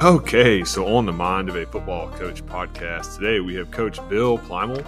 Okay, 0.00 0.62
so 0.62 0.86
on 0.94 1.06
the 1.06 1.12
Mind 1.12 1.48
of 1.48 1.56
a 1.56 1.66
Football 1.66 2.08
Coach 2.10 2.46
podcast 2.46 3.16
today, 3.16 3.40
we 3.40 3.56
have 3.56 3.72
Coach 3.72 3.98
Bill 4.08 4.38
Plymel. 4.38 4.86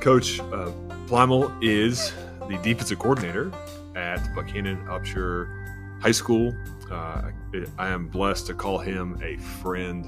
Coach 0.00 0.40
uh, 0.40 1.50
is 1.60 2.14
the 2.48 2.58
defensive 2.62 2.98
coordinator 2.98 3.52
at 3.94 4.18
Buckhannon 4.34 4.82
Upshur 4.86 6.00
High 6.00 6.12
School. 6.12 6.56
Uh, 6.90 7.32
I 7.76 7.88
am 7.88 8.08
blessed 8.08 8.46
to 8.46 8.54
call 8.54 8.78
him 8.78 9.20
a 9.22 9.36
friend, 9.36 10.06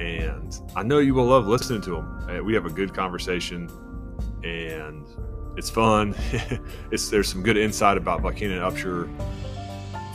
and 0.00 0.58
I 0.74 0.82
know 0.82 1.00
you 1.00 1.12
will 1.12 1.26
love 1.26 1.46
listening 1.46 1.82
to 1.82 1.96
him. 1.96 2.26
Uh, 2.26 2.42
we 2.42 2.54
have 2.54 2.64
a 2.64 2.70
good 2.70 2.94
conversation, 2.94 3.68
and 4.42 5.04
it's 5.58 5.68
fun. 5.68 6.14
it's 6.90 7.10
there's 7.10 7.28
some 7.28 7.42
good 7.42 7.58
insight 7.58 7.98
about 7.98 8.22
Buckhannon 8.22 8.60
Upshur 8.60 9.06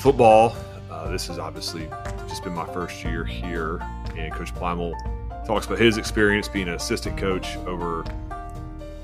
football. 0.01 0.55
Uh, 0.89 1.11
this 1.11 1.29
is 1.29 1.37
obviously 1.37 1.87
just 2.29 2.43
been 2.43 2.53
my 2.53 2.65
first 2.67 3.03
year 3.03 3.25
here, 3.25 3.79
and 4.15 4.31
Coach 4.31 4.53
Plymel 4.53 4.93
talks 5.45 5.65
about 5.65 5.79
his 5.79 5.97
experience 5.97 6.47
being 6.47 6.67
an 6.67 6.75
assistant 6.75 7.17
coach 7.17 7.57
over 7.65 8.03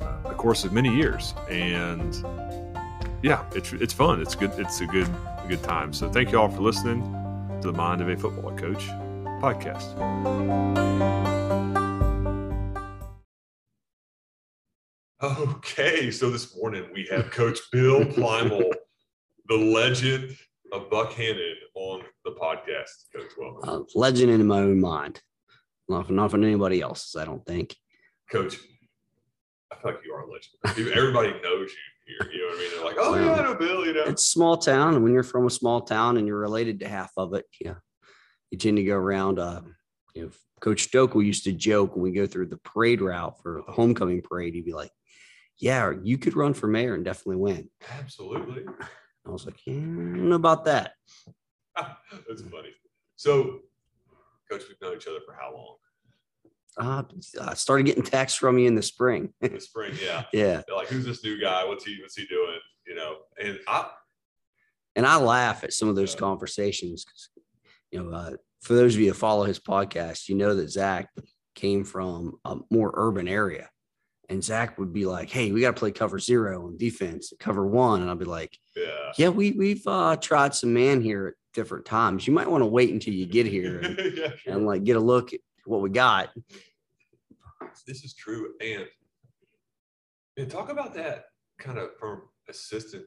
uh, 0.01 0.29
the 0.29 0.35
course 0.35 0.63
of 0.63 0.71
many 0.71 0.95
years, 0.95 1.33
and 1.49 2.23
yeah, 3.23 3.43
it's 3.53 3.73
it's 3.73 3.93
fun. 3.93 4.21
It's 4.21 4.35
good. 4.35 4.51
It's 4.57 4.79
a 4.81 4.85
good 4.85 5.07
a 5.07 5.45
good 5.47 5.63
time. 5.63 5.91
So 5.91 6.09
thank 6.09 6.31
you 6.31 6.39
all 6.39 6.49
for 6.49 6.61
listening 6.61 7.01
to 7.61 7.71
the 7.71 7.73
Mind 7.73 8.01
of 8.01 8.09
a 8.09 8.15
Football 8.15 8.55
Coach 8.55 8.87
podcast. 9.41 9.95
Okay, 15.23 16.11
so 16.11 16.29
this 16.29 16.55
morning 16.55 16.85
we 16.93 17.07
have 17.09 17.31
Coach 17.31 17.57
Bill 17.71 18.01
Plymel, 18.01 18.71
the 19.47 19.57
legend 19.57 20.37
of 20.71 20.91
Buckhannon 20.91 21.55
on 21.73 22.03
the 22.25 22.31
podcast. 22.31 23.05
Coach, 23.15 23.31
welcome. 23.37 23.69
Uh, 23.69 23.83
legend 23.93 24.31
in 24.31 24.45
my 24.45 24.59
own 24.59 24.81
mind, 24.81 25.21
not 25.87 26.07
for, 26.07 26.13
not 26.13 26.31
for 26.31 26.37
anybody 26.37 26.81
else's. 26.81 27.15
I 27.15 27.23
don't 27.23 27.45
think. 27.45 27.75
Coach, 28.29 28.57
I 29.71 29.75
feel 29.75 29.91
like 29.91 30.01
you 30.03 30.13
are 30.13 30.23
a 30.23 30.31
legend. 30.31 30.93
Everybody 30.93 31.29
knows 31.43 31.71
you 31.71 32.17
here. 32.19 32.31
You 32.33 32.39
know 32.41 32.47
what 32.47 32.55
I 32.55 32.59
mean? 32.59 32.69
They're 32.75 32.85
like, 32.85 32.95
oh 32.99 33.11
well, 33.11 33.25
yeah, 33.25 33.33
I 33.33 33.43
know 33.43 33.55
Bill. 33.55 33.85
You 33.85 33.93
know, 33.93 34.03
it's 34.03 34.25
small 34.25 34.57
town, 34.57 34.95
and 34.95 35.03
when 35.03 35.13
you're 35.13 35.23
from 35.23 35.45
a 35.45 35.51
small 35.51 35.81
town 35.81 36.17
and 36.17 36.27
you're 36.27 36.39
related 36.39 36.79
to 36.79 36.89
half 36.89 37.11
of 37.15 37.33
it, 37.35 37.45
yeah, 37.61 37.75
you 38.49 38.57
tend 38.57 38.77
to 38.77 38.83
go 38.83 38.95
around. 38.95 39.39
Uh, 39.39 39.61
you 40.15 40.23
know, 40.23 40.31
Coach 40.59 40.89
Stokel 40.89 41.23
used 41.23 41.43
to 41.43 41.51
joke 41.51 41.95
when 41.95 42.03
we 42.03 42.11
go 42.11 42.25
through 42.25 42.47
the 42.47 42.57
parade 42.57 43.01
route 43.01 43.39
for 43.41 43.61
the 43.65 43.71
homecoming 43.71 44.21
parade. 44.21 44.55
He'd 44.55 44.65
be 44.65 44.73
like, 44.73 44.91
"Yeah, 45.59 45.93
you 46.03 46.17
could 46.17 46.35
run 46.35 46.55
for 46.55 46.67
mayor 46.67 46.95
and 46.95 47.05
definitely 47.05 47.37
win." 47.37 47.69
Absolutely. 47.99 48.65
I 49.27 49.31
was 49.31 49.45
like, 49.45 49.57
yeah, 49.65 49.73
I 49.73 49.77
don't 49.77 50.29
know 50.29 50.35
about 50.35 50.65
that. 50.65 50.93
That's 52.27 52.41
funny. 52.43 52.69
So, 53.15 53.59
Coach, 54.49 54.63
we've 54.67 54.81
known 54.81 54.97
each 54.97 55.07
other 55.07 55.19
for 55.25 55.33
how 55.33 55.53
long? 55.53 55.75
Uh, 56.77 57.03
I 57.41 57.53
started 57.53 57.85
getting 57.85 58.03
texts 58.03 58.37
from 58.37 58.57
you 58.57 58.67
in 58.67 58.75
the 58.75 58.81
spring. 58.81 59.33
in 59.41 59.53
the 59.53 59.61
spring, 59.61 59.93
yeah. 60.03 60.23
yeah. 60.33 60.61
They're 60.67 60.75
like, 60.75 60.87
who's 60.87 61.05
this 61.05 61.23
new 61.23 61.39
guy? 61.39 61.63
What's 61.65 61.85
he 61.85 61.97
what's 62.01 62.15
he 62.15 62.25
doing? 62.25 62.59
You 62.85 62.95
know, 62.95 63.17
and 63.41 63.59
I 63.67 63.89
and 64.95 65.05
I 65.05 65.17
laugh 65.17 65.63
at 65.63 65.73
some 65.73 65.87
of 65.87 65.95
those 65.95 66.13
yeah. 66.13 66.19
conversations 66.19 67.05
because 67.05 67.29
you 67.91 68.03
know, 68.03 68.15
uh, 68.15 68.31
for 68.61 68.73
those 68.73 68.95
of 68.95 69.01
you 69.01 69.07
who 69.07 69.13
follow 69.13 69.45
his 69.45 69.59
podcast, 69.59 70.27
you 70.27 70.35
know 70.35 70.53
that 70.55 70.69
Zach 70.69 71.09
came 71.55 71.85
from 71.85 72.39
a 72.43 72.57
more 72.69 72.91
urban 72.95 73.27
area. 73.27 73.69
And 74.27 74.43
Zach 74.43 74.79
would 74.79 74.91
be 74.91 75.05
like, 75.05 75.29
"Hey, 75.29 75.51
we 75.51 75.61
got 75.61 75.75
to 75.75 75.79
play 75.79 75.91
cover 75.91 76.17
zero 76.17 76.65
on 76.65 76.77
defense, 76.77 77.31
cover 77.39 77.65
one," 77.65 78.01
and 78.01 78.09
I'll 78.09 78.15
be 78.15 78.25
like, 78.25 78.57
"Yeah, 78.75 79.11
yeah, 79.17 79.29
we 79.29 79.51
we've 79.51 79.85
uh, 79.85 80.17
tried 80.17 80.55
some 80.55 80.73
man 80.73 80.99
here 80.99 81.37
different 81.55 81.85
times. 81.85 82.27
You 82.27 82.33
might 82.33 82.49
want 82.49 82.61
to 82.61 82.67
wait 82.67 82.91
until 82.91 83.13
you 83.13 83.25
get 83.25 83.45
here 83.45 83.79
and, 83.79 83.97
yeah, 84.15 84.29
sure. 84.37 84.53
and 84.53 84.65
like 84.65 84.83
get 84.83 84.97
a 84.97 84.99
look 84.99 85.33
at 85.33 85.39
what 85.65 85.81
we 85.81 85.89
got." 85.89 86.29
This 87.87 88.03
is 88.03 88.13
true, 88.13 88.53
and 88.61 88.85
and 90.37 90.49
talk 90.49 90.69
about 90.69 90.93
that 90.93 91.25
kind 91.59 91.77
of 91.77 91.97
from 91.99 92.21
assistant 92.49 93.05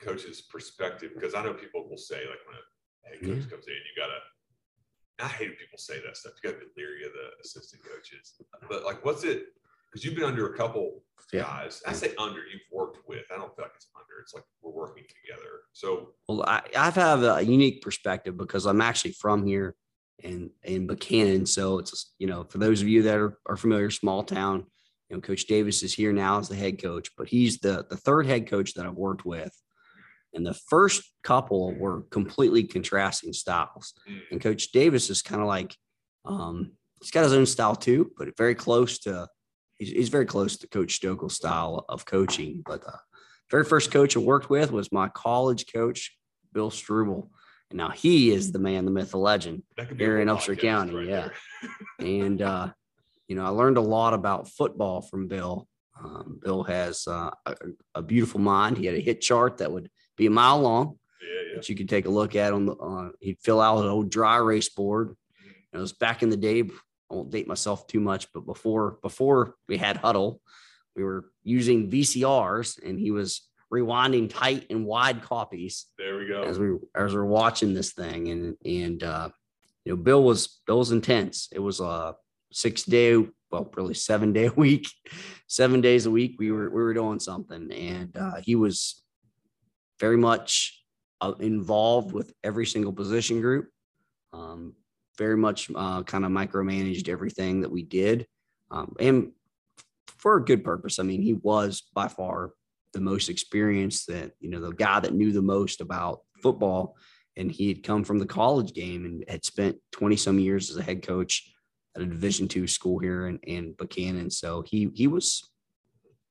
coach's 0.00 0.42
perspective, 0.42 1.12
because 1.14 1.34
I 1.34 1.44
know 1.44 1.54
people 1.54 1.88
will 1.88 1.98
say 1.98 2.16
like 2.16 2.40
when 2.46 2.56
a 2.56 3.08
head 3.08 3.20
coach 3.20 3.44
yeah. 3.44 3.50
comes 3.50 3.66
in, 3.68 3.74
you 3.74 4.02
gotta. 4.02 4.18
I 5.20 5.28
hate 5.28 5.56
people 5.60 5.78
say 5.78 6.00
that 6.04 6.16
stuff. 6.16 6.32
You 6.42 6.50
got 6.50 6.58
to 6.58 6.66
be 6.66 6.72
leery 6.76 7.06
of 7.06 7.12
the 7.12 7.40
assistant 7.44 7.82
coaches, 7.84 8.34
but 8.68 8.84
like, 8.84 9.04
what's 9.04 9.22
it? 9.22 9.44
because 9.94 10.04
you've 10.04 10.16
been 10.16 10.24
under 10.24 10.52
a 10.52 10.56
couple 10.56 11.04
guys. 11.32 11.80
I 11.86 11.92
say 11.92 12.14
under, 12.18 12.40
you've 12.40 12.66
worked 12.72 12.98
with. 13.06 13.22
I 13.32 13.38
don't 13.38 13.54
feel 13.54 13.64
like 13.64 13.76
it's 13.76 13.86
under. 13.94 14.20
It's 14.20 14.34
like 14.34 14.42
working 14.88 15.04
together. 15.04 15.50
So, 15.72 16.10
well, 16.28 16.42
I, 16.46 16.62
I've 16.76 16.96
a 16.96 17.42
unique 17.42 17.82
perspective 17.82 18.36
because 18.36 18.66
I'm 18.66 18.80
actually 18.80 19.12
from 19.12 19.46
here 19.46 19.74
and 20.22 20.50
in 20.62 20.86
Buckhannon. 20.86 21.46
So 21.48 21.78
it's 21.78 22.12
you 22.18 22.26
know 22.26 22.44
for 22.44 22.58
those 22.58 22.80
of 22.82 22.88
you 22.88 23.02
that 23.02 23.18
are, 23.18 23.38
are 23.46 23.56
familiar, 23.56 23.90
small 23.90 24.22
town. 24.22 24.66
You 25.08 25.16
know, 25.16 25.20
Coach 25.20 25.46
Davis 25.46 25.82
is 25.82 25.92
here 25.92 26.12
now 26.12 26.38
as 26.38 26.48
the 26.48 26.56
head 26.56 26.82
coach, 26.82 27.10
but 27.16 27.28
he's 27.28 27.58
the 27.58 27.86
the 27.88 27.96
third 27.96 28.26
head 28.26 28.46
coach 28.46 28.74
that 28.74 28.86
I've 28.86 28.94
worked 28.94 29.24
with. 29.24 29.54
And 30.34 30.44
the 30.44 30.54
first 30.54 31.04
couple 31.22 31.74
were 31.74 32.02
completely 32.10 32.64
contrasting 32.64 33.32
styles. 33.32 33.94
Mm. 34.10 34.20
And 34.32 34.40
Coach 34.40 34.72
Davis 34.72 35.08
is 35.08 35.22
kind 35.22 35.40
of 35.40 35.46
like, 35.46 35.76
um, 36.24 36.72
he's 37.00 37.12
got 37.12 37.22
his 37.22 37.32
own 37.32 37.46
style 37.46 37.76
too, 37.76 38.10
but 38.18 38.36
very 38.36 38.56
close 38.56 38.98
to 39.00 39.28
he's, 39.76 39.90
he's 39.90 40.08
very 40.08 40.26
close 40.26 40.56
to 40.56 40.68
Coach 40.68 41.00
Stokel's 41.00 41.36
style 41.36 41.84
of 41.88 42.04
coaching. 42.04 42.62
But 42.66 42.82
the 42.82 42.98
very 43.50 43.64
first 43.64 43.90
coach 43.90 44.16
I 44.16 44.20
worked 44.20 44.50
with 44.50 44.70
was 44.70 44.92
my 44.92 45.08
college 45.08 45.72
coach, 45.72 46.16
Bill 46.52 46.70
Struble. 46.70 47.30
And 47.70 47.78
now 47.78 47.90
he 47.90 48.30
is 48.30 48.52
the 48.52 48.58
man, 48.58 48.84
the 48.84 48.90
myth, 48.90 49.10
the 49.10 49.18
legend 49.18 49.62
here 49.96 50.20
in 50.20 50.28
Upshur 50.28 50.58
County. 50.58 50.94
Right 50.94 51.08
yeah. 51.08 51.28
and, 51.98 52.40
uh, 52.40 52.72
you 53.26 53.36
know, 53.36 53.44
I 53.44 53.48
learned 53.48 53.78
a 53.78 53.82
lot 53.82 54.14
about 54.14 54.48
football 54.48 55.00
from 55.00 55.28
Bill. 55.28 55.66
Um, 55.98 56.40
Bill 56.42 56.62
has 56.64 57.06
uh, 57.06 57.30
a, 57.46 57.54
a, 57.94 58.02
beautiful 58.02 58.40
mind. 58.40 58.76
He 58.76 58.86
had 58.86 58.96
a 58.96 59.00
hit 59.00 59.20
chart 59.20 59.58
that 59.58 59.70
would 59.70 59.90
be 60.16 60.26
a 60.26 60.30
mile 60.30 60.60
long 60.60 60.98
yeah, 61.22 61.28
yeah. 61.28 61.56
that 61.56 61.68
you 61.68 61.76
could 61.76 61.88
take 61.88 62.06
a 62.06 62.10
look 62.10 62.34
at 62.34 62.52
on 62.52 62.66
the. 62.66 62.74
Uh, 62.74 63.10
he'd 63.20 63.38
fill 63.40 63.60
out 63.60 63.84
an 63.84 63.90
old 63.90 64.10
dry 64.10 64.36
race 64.36 64.68
board. 64.68 65.10
Mm-hmm. 65.10 65.76
It 65.76 65.80
was 65.80 65.92
back 65.92 66.22
in 66.22 66.30
the 66.30 66.36
day 66.36 66.64
I 67.10 67.14
won't 67.14 67.30
date 67.30 67.46
myself 67.46 67.86
too 67.86 68.00
much, 68.00 68.32
but 68.32 68.44
before 68.44 68.98
before 69.02 69.54
we 69.68 69.76
had 69.76 70.02
Hudl, 70.02 70.40
we 70.96 71.04
were 71.04 71.26
using 71.42 71.90
VCRs, 71.90 72.82
and 72.84 72.98
he 72.98 73.10
was 73.10 73.48
rewinding 73.72 74.30
tight 74.30 74.66
and 74.70 74.86
wide 74.86 75.22
copies. 75.22 75.86
There 75.98 76.18
we 76.18 76.28
go. 76.28 76.42
As 76.42 76.58
we 76.58 76.76
as 76.94 77.12
we 77.12 77.18
we're 77.18 77.24
watching 77.24 77.74
this 77.74 77.92
thing, 77.92 78.28
and 78.28 78.56
and 78.64 79.02
uh, 79.02 79.28
you 79.84 79.92
know, 79.92 79.96
Bill 79.96 80.22
was 80.22 80.60
Bill 80.66 80.78
was 80.78 80.92
intense. 80.92 81.48
It 81.52 81.58
was 81.58 81.80
a 81.80 82.14
six 82.52 82.84
day, 82.84 83.16
well, 83.50 83.70
really 83.76 83.94
seven 83.94 84.32
day 84.32 84.46
a 84.46 84.52
week, 84.56 84.86
seven 85.48 85.80
days 85.80 86.06
a 86.06 86.10
week. 86.10 86.36
We 86.38 86.52
were 86.52 86.70
we 86.70 86.82
were 86.82 86.94
doing 86.94 87.20
something, 87.20 87.70
and 87.72 88.16
uh, 88.16 88.36
he 88.36 88.54
was 88.54 89.02
very 90.00 90.16
much 90.16 90.82
uh, 91.20 91.34
involved 91.40 92.12
with 92.12 92.32
every 92.42 92.66
single 92.66 92.92
position 92.92 93.40
group. 93.40 93.68
Um, 94.32 94.74
very 95.16 95.36
much 95.36 95.70
uh, 95.74 96.02
kind 96.02 96.24
of 96.24 96.32
micromanaged 96.32 97.08
everything 97.08 97.60
that 97.60 97.70
we 97.70 97.82
did, 97.82 98.26
um, 98.70 98.96
and 98.98 99.32
for 100.18 100.36
a 100.36 100.44
good 100.44 100.64
purpose. 100.64 100.98
I 100.98 101.02
mean, 101.02 101.22
he 101.22 101.34
was 101.34 101.82
by 101.94 102.08
far 102.08 102.52
the 102.92 103.00
most 103.00 103.28
experienced, 103.28 104.06
that 104.06 104.32
you 104.40 104.50
know, 104.50 104.60
the 104.60 104.72
guy 104.72 105.00
that 105.00 105.14
knew 105.14 105.32
the 105.32 105.42
most 105.42 105.80
about 105.80 106.20
football, 106.42 106.96
and 107.36 107.50
he 107.50 107.68
had 107.68 107.82
come 107.82 108.04
from 108.04 108.18
the 108.18 108.26
college 108.26 108.72
game 108.72 109.04
and 109.04 109.24
had 109.28 109.44
spent 109.44 109.76
twenty 109.90 110.16
some 110.16 110.38
years 110.38 110.70
as 110.70 110.76
a 110.76 110.82
head 110.82 111.02
coach 111.02 111.50
at 111.96 112.02
a 112.02 112.06
Division 112.06 112.48
two 112.48 112.66
school 112.66 112.98
here 112.98 113.26
in, 113.26 113.38
in 113.42 113.74
Buckhannon. 113.74 114.32
So 114.32 114.62
he 114.62 114.90
he 114.94 115.06
was 115.06 115.50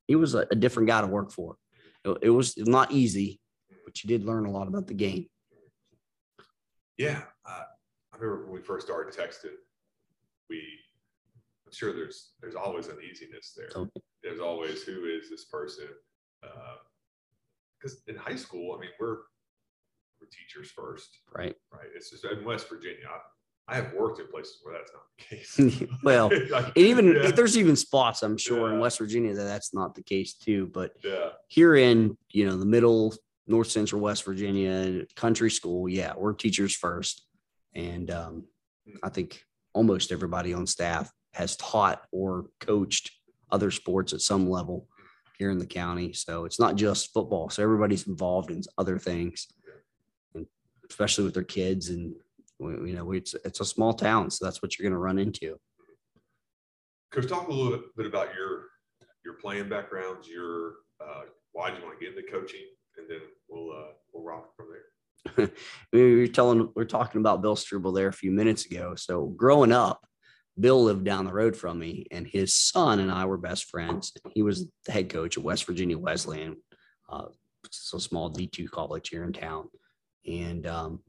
he 0.08 0.16
was 0.16 0.36
a, 0.36 0.46
a 0.52 0.56
different 0.56 0.88
guy 0.88 1.02
to 1.02 1.08
work 1.08 1.32
for. 1.32 1.58
It, 2.06 2.18
it 2.24 2.30
was 2.30 2.58
not 2.58 2.92
easy, 2.92 3.40
but 3.86 4.04
you 4.04 4.08
did 4.08 4.26
learn 4.26 4.46
a 4.46 4.52
lot 4.52 4.68
about 4.68 4.88
the 4.88 4.94
game. 4.94 5.28
Yeah, 6.98 7.22
uh, 7.46 7.64
I 8.14 8.18
remember 8.18 8.46
when 8.46 8.54
we 8.54 8.62
first 8.62 8.86
started 8.86 9.14
texting, 9.14 9.56
we 10.50 10.62
sure 11.74 11.94
there's 11.94 12.32
there's 12.42 12.56
always 12.56 12.88
uneasiness 12.90 13.54
there. 13.56 13.70
Okay. 13.76 14.02
There's 14.24 14.40
always 14.40 14.84
who 14.84 15.06
is 15.06 15.30
this 15.30 15.46
person? 15.46 15.88
Because 16.42 17.96
uh, 17.96 18.12
in 18.12 18.16
high 18.16 18.36
school, 18.36 18.76
I 18.76 18.82
mean, 18.82 18.92
we're 19.00 19.18
we're 20.20 20.28
teachers 20.32 20.72
first, 20.72 21.20
right? 21.36 21.56
Right. 21.72 21.88
It's 21.96 22.10
just 22.10 22.26
in 22.26 22.44
West 22.44 22.70
Virginia. 22.70 23.06
I, 23.10 23.20
I 23.66 23.76
have 23.76 23.94
worked 23.94 24.20
in 24.20 24.28
places 24.28 24.60
where 24.62 24.76
that's 24.76 24.92
not 24.92 25.04
the 25.18 25.36
case. 25.36 25.90
well, 26.04 26.30
like, 26.50 26.78
even 26.78 27.14
yeah. 27.14 27.32
there's 27.32 27.58
even 27.58 27.76
spots 27.76 28.22
I'm 28.22 28.38
sure 28.38 28.68
yeah. 28.68 28.76
in 28.76 28.80
West 28.80 28.98
Virginia 29.00 29.34
that 29.34 29.44
that's 29.44 29.74
not 29.74 29.96
the 29.96 30.04
case 30.04 30.34
too. 30.34 30.70
But 30.74 30.92
yeah. 31.04 31.30
here 31.48 31.76
in 31.76 32.18
you 32.32 32.46
know 32.46 32.58
the 32.58 32.66
middle, 32.66 33.16
North 33.48 33.72
Central 33.72 34.02
West 34.02 34.26
Virginia 34.26 35.06
country 35.16 35.50
school, 35.50 35.88
yeah, 35.88 36.14
we're 36.18 36.34
teachers 36.34 36.76
first. 36.76 37.26
And 37.76 38.12
um, 38.12 38.46
I 39.02 39.10
think 39.10 39.44
almost 39.74 40.12
everybody 40.12 40.54
on 40.54 40.68
staff 40.68 41.12
has 41.34 41.56
taught 41.58 42.04
or 42.12 42.48
coached 42.60 43.12
other 43.52 43.72
sports 43.72 44.14
at 44.14 44.22
some 44.22 44.50
level 44.50 44.88
here 45.38 45.52
in 45.52 45.58
the 45.58 45.66
county. 45.66 46.14
So 46.14 46.46
it's 46.46 46.60
not 46.60 46.76
just 46.76 47.14
football. 47.14 47.50
So 47.50 47.64
everybody's 47.64 48.08
involved 48.08 48.52
in 48.52 48.62
other 48.78 48.98
things, 48.98 49.48
and 50.36 50.46
especially 50.90 51.26
with 51.26 51.34
their 51.34 51.44
kids. 51.44 51.90
And 51.90 52.16
you 52.60 52.94
know, 52.96 53.12
it's, 53.12 53.36
it's 53.46 53.60
a 53.60 53.66
small 53.66 53.94
town, 53.94 54.30
so 54.30 54.46
that's 54.46 54.62
what 54.62 54.78
you're 54.78 54.90
going 54.90 54.98
to 54.98 55.04
run 55.04 55.20
into. 55.20 55.58
Coach, 57.12 57.28
talk 57.28 57.48
a 57.48 57.54
little 57.54 57.80
bit 57.96 58.08
about 58.08 58.34
your 58.34 58.70
your 59.24 59.36
playing 59.36 59.70
backgrounds, 59.70 60.28
your 60.28 60.74
uh, 61.00 61.22
why 61.52 61.70
do 61.70 61.78
you 61.78 61.84
want 61.84 62.00
to 62.00 62.06
get 62.06 62.18
into 62.18 62.30
coaching, 62.32 62.66
and 62.98 63.08
then 63.10 63.20
we'll 63.48 63.72
uh, 63.72 63.92
we'll 64.12 64.24
rock 64.24 64.50
from 64.56 64.68
there. 64.70 65.52
we 65.94 66.22
were 66.22 66.28
telling, 66.28 66.60
we 66.60 66.68
we're 66.76 66.86
talking 66.86 67.22
about 67.22 67.42
Bill 67.42 67.56
Struble 67.56 67.92
there 67.92 68.08
a 68.08 68.14
few 68.14 68.32
minutes 68.32 68.66
ago. 68.66 68.96
So 68.96 69.28
growing 69.28 69.72
up, 69.72 70.06
Bill 70.60 70.84
lived 70.84 71.04
down 71.04 71.26
the 71.26 71.34
road 71.34 71.56
from 71.58 71.80
me, 71.80 72.06
and 72.12 72.28
his 72.28 72.54
son 72.54 73.00
and 73.00 73.12
I 73.12 73.26
were 73.26 73.38
best 73.38 73.66
friends. 73.66 74.14
He 74.34 74.44
was 74.44 74.68
the 74.86 74.92
head 74.92 75.10
coach 75.10 75.38
at 75.38 75.44
West 75.44 75.66
Virginia 75.66 75.98
Wesleyan, 75.98 76.58
uh, 77.10 77.26
it's 77.66 77.94
a 77.94 78.00
small 78.00 78.32
D2 78.32 78.70
college 78.70 79.10
here 79.10 79.24
in 79.24 79.34
town. 79.34 79.70
And 80.28 80.66
um, 80.68 81.00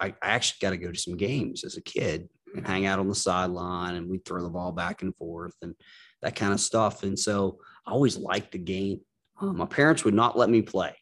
I, 0.00 0.08
I 0.22 0.30
actually 0.30 0.58
got 0.60 0.70
to 0.70 0.76
go 0.76 0.92
to 0.92 0.98
some 0.98 1.16
games 1.16 1.64
as 1.64 1.76
a 1.76 1.82
kid 1.82 2.28
and 2.54 2.66
hang 2.66 2.86
out 2.86 2.98
on 2.98 3.08
the 3.08 3.14
sideline, 3.14 3.94
and 3.94 4.08
we'd 4.08 4.24
throw 4.24 4.42
the 4.42 4.50
ball 4.50 4.72
back 4.72 5.02
and 5.02 5.16
forth 5.16 5.54
and 5.62 5.74
that 6.20 6.36
kind 6.36 6.52
of 6.52 6.60
stuff. 6.60 7.02
And 7.02 7.18
so 7.18 7.58
I 7.86 7.92
always 7.92 8.16
liked 8.16 8.52
the 8.52 8.58
game. 8.58 9.00
Um, 9.40 9.56
my 9.56 9.66
parents 9.66 10.04
would 10.04 10.14
not 10.14 10.36
let 10.38 10.50
me 10.50 10.62
play 10.62 10.94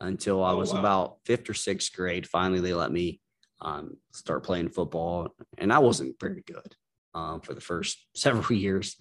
until 0.00 0.42
I 0.44 0.52
Oh, 0.52 0.56
was 0.56 0.72
wow. 0.72 0.80
about 0.80 1.16
fifth 1.24 1.50
or 1.50 1.54
sixth 1.54 1.92
grade. 1.92 2.26
Finally, 2.26 2.60
they 2.60 2.74
let 2.74 2.92
me 2.92 3.20
um, 3.60 3.96
start 4.12 4.44
playing 4.44 4.68
football, 4.68 5.28
and 5.58 5.72
I 5.72 5.78
wasn't 5.78 6.18
very 6.20 6.42
good 6.46 6.74
um, 7.16 7.40
for 7.40 7.54
the 7.54 7.60
first 7.60 7.98
several 8.14 8.56
years. 8.56 8.96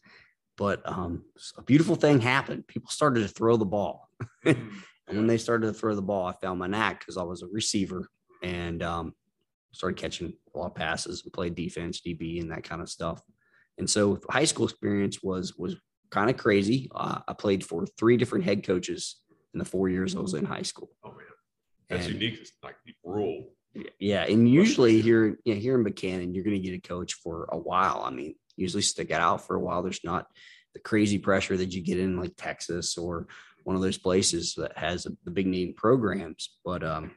But 0.57 0.81
um, 0.85 1.25
a 1.57 1.61
beautiful 1.61 1.95
thing 1.97 2.21
happened. 2.21 2.65
People 2.67 2.89
started 2.89 3.21
to 3.21 3.27
throw 3.27 3.57
the 3.57 3.65
ball. 3.65 4.09
Mm, 4.45 4.71
And 5.07 5.17
when 5.19 5.27
they 5.27 5.37
started 5.37 5.67
to 5.67 5.73
throw 5.73 5.93
the 5.93 6.01
ball, 6.01 6.25
I 6.25 6.31
found 6.33 6.57
my 6.57 6.65
knack 6.67 6.99
because 6.99 7.17
I 7.17 7.21
was 7.23 7.43
a 7.43 7.47
receiver 7.47 8.09
and 8.41 8.81
um, 8.81 9.13
started 9.71 9.97
catching 9.97 10.33
a 10.53 10.57
lot 10.57 10.67
of 10.67 10.75
passes 10.75 11.21
and 11.23 11.31
played 11.33 11.53
defense, 11.53 12.01
DB, 12.01 12.41
and 12.41 12.49
that 12.51 12.63
kind 12.63 12.81
of 12.81 12.89
stuff. 12.89 13.21
And 13.77 13.87
so 13.87 14.19
high 14.31 14.45
school 14.45 14.65
experience 14.65 15.21
was 15.21 15.53
was 15.57 15.75
kind 16.09 16.29
of 16.31 16.37
crazy. 16.37 16.89
Uh, 16.95 17.19
I 17.27 17.33
played 17.33 17.63
for 17.63 17.85
three 17.99 18.17
different 18.17 18.45
head 18.45 18.63
coaches 18.63 19.17
in 19.53 19.59
the 19.59 19.65
four 19.65 19.89
years 19.89 20.15
I 20.15 20.19
was 20.21 20.33
in 20.33 20.45
high 20.45 20.63
school. 20.63 20.89
Oh 21.03 21.09
man, 21.11 21.19
that's 21.89 22.05
And- 22.05 22.15
unique. 22.15 22.39
It's 22.39 22.53
like 22.63 22.77
the 22.85 22.93
rural. 23.03 23.49
Yeah, 23.99 24.23
and 24.23 24.47
usually 24.47 25.01
here, 25.01 25.37
yeah, 25.43 25.55
here 25.55 25.75
in 25.75 25.83
Buckhannon, 25.83 26.33
you're 26.33 26.43
going 26.43 26.61
to 26.61 26.67
get 26.67 26.77
a 26.77 26.87
coach 26.87 27.15
for 27.15 27.49
a 27.51 27.57
while. 27.57 28.03
I 28.05 28.09
mean, 28.09 28.35
usually 28.55 28.83
stick 28.83 29.09
it 29.09 29.19
out 29.19 29.45
for 29.45 29.55
a 29.55 29.59
while. 29.59 29.83
There's 29.83 30.03
not 30.03 30.27
the 30.73 30.79
crazy 30.79 31.17
pressure 31.17 31.57
that 31.57 31.73
you 31.73 31.81
get 31.81 31.99
in 31.99 32.17
like 32.17 32.33
Texas 32.37 32.97
or 32.97 33.27
one 33.63 33.75
of 33.75 33.81
those 33.81 33.97
places 33.97 34.53
that 34.55 34.77
has 34.77 35.07
the 35.23 35.31
big 35.31 35.47
name 35.47 35.73
programs. 35.75 36.57
But 36.63 36.83
um, 36.83 37.11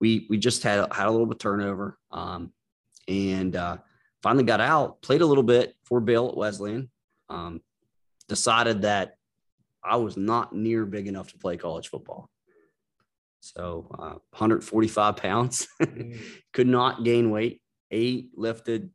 we 0.00 0.26
we 0.28 0.36
just 0.36 0.62
had 0.62 0.92
had 0.92 1.06
a 1.06 1.10
little 1.10 1.26
bit 1.26 1.38
turnover, 1.38 1.98
um, 2.10 2.52
and 3.08 3.56
uh, 3.56 3.78
finally 4.22 4.44
got 4.44 4.60
out. 4.60 5.00
Played 5.00 5.22
a 5.22 5.26
little 5.26 5.42
bit 5.42 5.74
for 5.84 6.00
Bill 6.00 6.28
at 6.28 6.36
Wesleyan. 6.36 6.90
Um, 7.30 7.62
decided 8.28 8.82
that 8.82 9.16
I 9.82 9.96
was 9.96 10.16
not 10.16 10.54
near 10.54 10.84
big 10.84 11.08
enough 11.08 11.32
to 11.32 11.38
play 11.38 11.56
college 11.56 11.88
football. 11.88 12.28
So 13.44 13.88
uh, 13.98 14.18
145 14.32 15.16
pounds, 15.16 15.68
Mm, 15.82 16.18
could 16.52 16.66
not 16.66 17.04
gain 17.04 17.30
weight. 17.30 17.60
Ate, 17.90 18.30
lifted, 18.34 18.90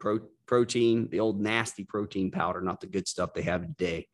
pro- 0.00 0.26
protein, 0.46 1.08
the 1.10 1.20
old 1.20 1.40
nasty 1.40 1.84
protein 1.84 2.30
powder, 2.30 2.60
not 2.60 2.80
the 2.80 2.86
good 2.86 3.06
stuff 3.06 3.34
they 3.34 3.42
have 3.42 3.62
today. 3.62 4.08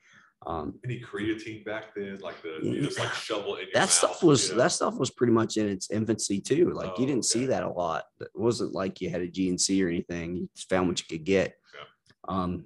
Um, 0.46 0.78
Any 0.84 1.00
creatine 1.00 1.64
back 1.64 1.94
then, 1.96 2.18
like 2.20 2.42
the 2.42 2.58
you 2.62 2.82
just 2.82 2.98
like 2.98 3.12
shovel 3.12 3.56
it 3.56 3.60
in 3.60 3.64
your 3.66 3.72
that 3.74 3.80
mouth, 3.82 3.90
stuff 3.90 4.22
was 4.22 4.48
you 4.50 4.54
know? 4.56 4.62
that 4.62 4.72
stuff 4.72 4.96
was 4.98 5.10
pretty 5.10 5.32
much 5.32 5.56
in 5.56 5.68
its 5.68 5.90
infancy 5.90 6.40
too. 6.40 6.72
Like 6.74 6.96
you 6.98 7.04
Oh, 7.04 7.08
didn't 7.08 7.24
see 7.24 7.46
that 7.46 7.62
a 7.64 7.68
lot. 7.70 8.04
It 8.20 8.28
wasn't 8.34 8.72
like 8.72 9.00
you 9.00 9.10
had 9.10 9.20
a 9.22 9.28
GNC 9.28 9.84
or 9.84 9.88
anything. 9.88 10.36
You 10.36 10.48
just 10.54 10.68
found 10.68 10.88
what 10.88 11.00
you 11.00 11.06
could 11.18 11.24
get. 11.24 11.54
Yeah. 11.74 12.34
Um, 12.36 12.64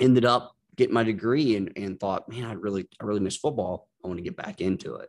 ended 0.00 0.24
up 0.26 0.54
getting 0.76 0.94
my 0.94 1.04
degree 1.04 1.56
and, 1.56 1.72
and 1.76 1.98
thought, 1.98 2.28
man, 2.28 2.44
I 2.44 2.52
really 2.52 2.86
I 3.00 3.04
really 3.04 3.20
miss 3.20 3.36
football. 3.36 3.88
I 4.04 4.08
want 4.08 4.18
to 4.18 4.24
get 4.24 4.36
back 4.36 4.60
into 4.60 4.96
it. 4.96 5.08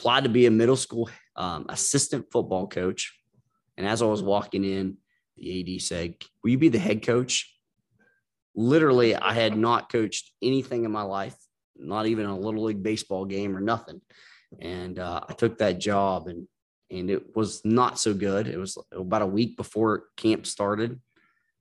Applied 0.00 0.24
to 0.24 0.30
be 0.30 0.46
a 0.46 0.50
middle 0.50 0.76
school 0.76 1.10
um, 1.36 1.66
assistant 1.68 2.24
football 2.32 2.66
coach. 2.66 3.14
And 3.76 3.86
as 3.86 4.00
I 4.00 4.06
was 4.06 4.22
walking 4.22 4.64
in, 4.64 4.96
the 5.36 5.76
AD 5.76 5.82
said, 5.82 6.14
"Will 6.42 6.52
you 6.52 6.56
be 6.56 6.70
the 6.70 6.78
head 6.78 7.02
coach?" 7.02 7.54
Literally, 8.54 9.14
I 9.14 9.34
had 9.34 9.58
not 9.58 9.92
coached 9.92 10.32
anything 10.40 10.86
in 10.86 10.90
my 10.90 11.02
life, 11.02 11.36
not 11.76 12.06
even 12.06 12.24
a 12.24 12.38
little 12.38 12.62
league 12.62 12.82
baseball 12.82 13.26
game 13.26 13.54
or 13.54 13.60
nothing. 13.60 14.00
And 14.58 14.98
uh, 14.98 15.20
I 15.28 15.34
took 15.34 15.58
that 15.58 15.78
job, 15.78 16.28
and 16.28 16.48
and 16.90 17.10
it 17.10 17.36
was 17.36 17.62
not 17.66 17.98
so 17.98 18.14
good. 18.14 18.46
It 18.46 18.56
was 18.56 18.78
about 18.92 19.20
a 19.20 19.26
week 19.26 19.54
before 19.54 20.04
camp 20.16 20.46
started, 20.46 20.98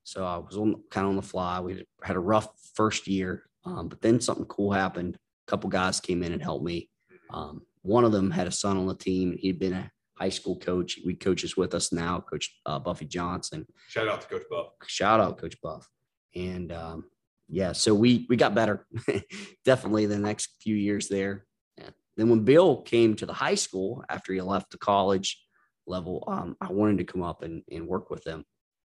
so 0.05 0.25
I 0.25 0.37
was 0.37 0.55
on 0.55 0.81
kind 0.89 1.03
of 1.03 1.09
on 1.09 1.15
the 1.17 1.21
fly. 1.21 1.59
We 1.59 1.85
had 2.01 2.15
a 2.15 2.21
rough 2.21 2.47
first 2.73 3.05
year, 3.05 3.49
um, 3.65 3.89
but 3.89 3.99
then 3.99 4.21
something 4.21 4.45
cool 4.45 4.71
happened. 4.71 5.17
A 5.45 5.51
couple 5.51 5.69
guys 5.69 5.99
came 5.99 6.23
in 6.23 6.31
and 6.31 6.41
helped 6.41 6.63
me. 6.63 6.89
Um, 7.31 7.63
one 7.81 8.03
of 8.05 8.11
them 8.11 8.31
had 8.31 8.47
a 8.47 8.51
son 8.51 8.77
on 8.77 8.87
the 8.87 8.95
team. 8.95 9.35
He'd 9.37 9.59
been 9.59 9.73
a 9.73 9.91
high 10.17 10.29
school 10.29 10.57
coach. 10.59 10.99
We 11.05 11.15
coaches 11.15 11.55
with 11.55 11.73
us 11.73 11.91
now, 11.93 12.19
Coach 12.19 12.53
uh, 12.65 12.79
Buffy 12.79 13.05
Johnson 13.05 13.65
Shout 13.87 14.07
out 14.07 14.21
to 14.21 14.27
Coach 14.27 14.43
Buff. 14.49 14.67
shout 14.87 15.19
out 15.19 15.37
coach 15.37 15.55
buff 15.61 15.87
and 16.35 16.71
um, 16.71 17.05
yeah 17.47 17.71
so 17.71 17.93
we 17.95 18.25
we 18.29 18.35
got 18.35 18.53
better 18.53 18.85
definitely 19.65 20.05
the 20.05 20.17
next 20.19 20.55
few 20.61 20.75
years 20.75 21.07
there 21.07 21.45
Yeah. 21.77 21.89
then 22.17 22.29
when 22.29 22.43
bill 22.43 22.81
came 22.83 23.15
to 23.15 23.25
the 23.25 23.33
high 23.33 23.55
school 23.55 24.03
after 24.09 24.31
he 24.33 24.41
left 24.41 24.69
the 24.71 24.77
college 24.77 25.41
level 25.87 26.23
um, 26.27 26.55
i 26.61 26.71
wanted 26.71 26.99
to 26.99 27.03
come 27.05 27.23
up 27.23 27.41
and, 27.41 27.63
and 27.71 27.87
work 27.87 28.09
with 28.11 28.23
him 28.27 28.45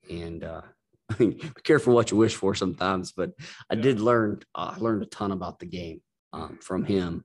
and 0.10 0.44
uh, 0.44 0.62
be 1.18 1.40
careful 1.64 1.94
what 1.94 2.12
you 2.12 2.18
wish 2.18 2.36
for 2.36 2.54
sometimes 2.54 3.14
but 3.14 3.32
i 3.70 3.76
Yeah. 3.76 3.82
did 3.82 4.00
learn 4.02 4.42
uh, 4.56 4.74
i 4.76 4.80
learned 4.80 5.04
a 5.04 5.06
ton 5.08 5.32
about 5.32 5.60
the 5.60 5.66
game 5.68 6.02
um, 6.34 6.58
from 6.62 6.84
him 6.84 7.24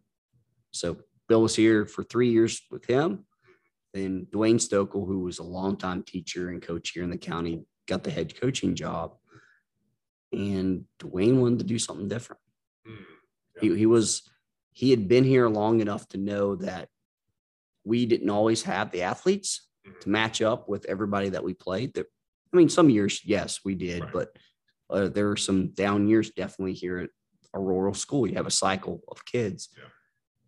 so 0.71 0.97
bill 1.29 1.43
was 1.43 1.57
here 1.57 1.87
for 1.87 2.03
three 2.05 2.31
years 2.31 2.63
with 2.71 2.85
him 2.87 3.25
then 3.97 4.27
Dwayne 4.31 4.61
Stokel, 4.61 5.07
who 5.07 5.21
was 5.21 5.39
a 5.39 5.43
longtime 5.43 6.03
teacher 6.03 6.51
and 6.51 6.61
coach 6.61 6.91
here 6.91 7.03
in 7.03 7.09
the 7.09 7.17
county, 7.17 7.65
got 7.89 8.05
the 8.05 8.11
head 8.11 8.39
coaching 8.39 8.75
job. 8.75 9.15
And 10.33 10.85
Dwayne 10.99 11.41
wanted 11.41 11.61
to 11.61 11.65
do 11.65 11.79
something 11.79 12.07
different. 12.07 12.43
Mm, 12.87 13.05
He, 13.63 13.75
he 13.75 13.87
was, 13.87 14.29
he 14.73 14.91
had 14.91 15.09
been 15.09 15.25
here 15.25 15.49
long 15.49 15.81
enough 15.81 16.07
to 16.09 16.19
know 16.19 16.57
that 16.57 16.89
we 17.85 18.05
didn't 18.05 18.29
always 18.29 18.65
have 18.65 18.91
the 18.91 19.03
athletes 19.03 19.67
mhm. 19.89 19.99
to 20.01 20.09
match 20.11 20.43
up 20.43 20.69
with 20.69 20.85
everybody 20.87 21.31
that 21.31 21.45
we 21.45 21.55
played. 21.55 21.95
That, 21.95 22.07
I 22.53 22.57
mean, 22.59 22.69
some 22.69 22.91
years, 22.91 23.23
yes, 23.25 23.61
we 23.65 23.75
did, 23.75 24.03
Right. 24.03 24.13
but 24.13 24.37
uh, 24.91 25.09
there 25.09 25.29
were 25.29 25.39
some 25.39 25.69
down 25.69 26.07
years 26.07 26.31
definitely 26.31 26.75
here 26.75 26.99
at 26.99 27.11
a 27.55 27.59
rural 27.59 27.95
school. 27.95 28.27
You 28.27 28.35
have 28.35 28.47
a 28.47 28.51
cycle 28.51 29.03
of 29.09 29.25
kids. 29.25 29.71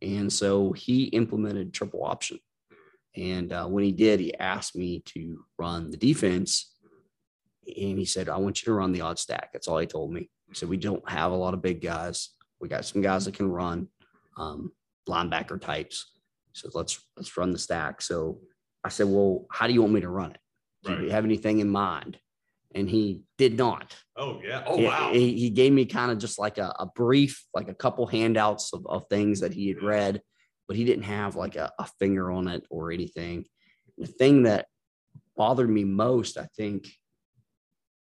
And 0.03 0.33
so 0.33 0.73
he 0.73 1.05
implemented 1.05 1.73
triple 1.73 2.05
option. 2.05 2.39
And 3.17 3.53
uh, 3.53 3.67
when 3.67 3.85
he 3.85 3.93
did, 3.93 4.21
he 4.21 4.35
asked 4.37 4.77
me 4.77 5.01
to 5.07 5.45
run 5.59 5.91
the 5.91 5.97
defense. 5.97 6.73
And 7.67 7.99
he 7.99 8.05
said, 8.05 8.29
I 8.29 8.37
want 8.37 8.63
you 8.63 8.67
to 8.67 8.73
run 8.73 8.93
the 8.93 9.01
odd 9.01 9.19
stack. 9.19 9.53
That's 9.53 9.69
all 9.69 9.79
he 9.79 9.87
told 9.87 10.13
me. 10.13 10.31
He 10.49 10.55
said, 10.55 10.69
We 10.69 10.77
don't 10.77 11.07
have 11.09 11.33
a 11.33 11.37
lot 11.37 11.55
of 11.55 11.63
big 11.63 11.81
guys. 11.81 12.31
We 12.61 12.69
got 12.69 12.85
some 12.85 13.03
guys 13.03 13.25
that 13.25 13.35
can 13.35 13.51
run, 13.51 13.89
um, 14.37 14.73
linebacker 15.09 15.61
types. 15.61 16.13
So 16.53 16.71
let's 16.75 17.01
let's 17.17 17.37
run 17.37 17.51
the 17.51 17.59
stack. 17.59 18.01
So 18.01 18.41
I 18.85 18.89
said, 18.89 19.07
Well, 19.09 19.47
how 19.51 19.67
do 19.67 19.73
you 19.73 19.83
want 19.83 19.95
me 19.95 20.01
to 20.01 20.09
run 20.09 20.31
it? 20.31 20.39
Do 20.85 21.05
you 21.05 21.11
have 21.11 21.25
anything 21.25 21.59
in 21.59 21.69
mind? 21.69 22.19
And 22.75 22.89
he 22.89 23.23
did 23.39 23.57
not. 23.57 23.97
Oh 24.17 24.41
yeah. 24.45 24.63
Oh 24.67 24.77
wow. 24.83 25.11
He, 25.13 25.39
he 25.39 25.51
gave 25.51 25.73
me 25.73 25.87
kind 25.87 26.11
of 26.11 26.19
just 26.19 26.39
like 26.39 26.59
a, 26.59 26.75
a 26.79 26.87
brief, 26.87 27.45
like 27.55 27.69
a 27.69 27.75
couple 27.75 28.07
handouts 28.07 28.73
of, 28.75 28.87
of 28.87 29.07
things 29.09 29.41
that 29.41 29.55
he 29.55 29.69
had 29.69 29.83
read, 29.83 30.21
but 30.67 30.77
he 30.77 30.85
didn't 30.85 31.05
have 31.05 31.35
like 31.35 31.57
a, 31.57 31.73
a 31.79 31.87
finger 31.99 32.31
on 32.31 32.47
it 32.49 32.67
or 32.69 32.93
anything. 32.93 33.47
The 33.97 34.07
thing 34.07 34.43
that 34.43 34.67
bothered 35.37 35.71
me 35.71 35.85
most, 35.85 36.37
I 36.37 36.47
think, 36.57 36.89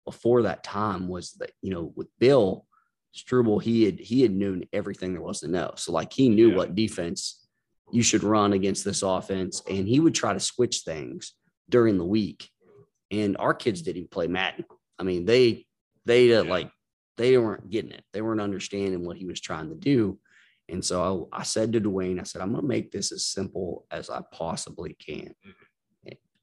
before 0.05 0.43
that 0.43 0.63
time 0.63 1.09
was 1.09 1.33
that, 1.35 1.53
you 1.63 1.71
know, 1.71 1.93
with 1.97 2.09
Bill 2.19 2.67
Struble, 3.13 3.59
he 3.59 3.85
had 3.85 3.99
he 3.99 4.23
had 4.23 4.33
known 4.33 4.65
everything 4.73 5.13
there 5.13 5.23
was 5.23 5.41
to 5.41 5.49
know. 5.49 5.73
So 5.77 5.93
like 5.93 6.13
he 6.13 6.29
knew 6.29 6.51
Yeah. 6.51 6.57
what 6.57 6.75
defense 6.75 7.47
you 7.93 8.03
should 8.03 8.23
run 8.25 8.53
against 8.53 8.85
this 8.85 9.03
offense, 9.03 9.63
and 9.71 9.87
he 9.89 10.01
would 10.01 10.15
try 10.15 10.33
to 10.33 10.41
switch 10.41 10.81
things 10.81 11.33
during 11.71 11.99
the 11.99 12.05
week. 12.05 12.51
And 13.11 13.37
our 13.39 13.55
kids 13.55 13.83
didn't 13.83 13.99
even 13.99 14.09
play 14.09 14.27
Madden. 14.27 14.65
I 14.99 15.03
mean, 15.05 15.25
they 15.25 15.67
they 16.05 16.33
uh, 16.35 16.45
Yeah. 16.45 16.51
like 16.51 16.71
they 17.17 17.37
weren't 17.39 17.71
getting 17.71 17.93
it. 17.93 18.05
They 18.13 18.21
weren't 18.23 18.41
understanding 18.41 19.05
what 19.07 19.17
he 19.17 19.25
was 19.27 19.41
trying 19.41 19.69
to 19.71 19.75
do. 19.75 20.19
And 20.69 20.85
so 20.85 21.29
I, 21.33 21.41
I 21.41 21.43
said 21.45 21.73
to 21.73 21.81
Dwayne, 21.81 22.21
I 22.21 22.25
said, 22.25 22.43
I'm 22.43 22.51
going 22.51 22.63
to 22.63 22.69
make 22.69 22.91
this 22.91 23.13
as 23.13 23.25
simple 23.25 23.87
as 23.91 24.11
I 24.11 24.21
possibly 24.33 24.95
can. 24.95 25.33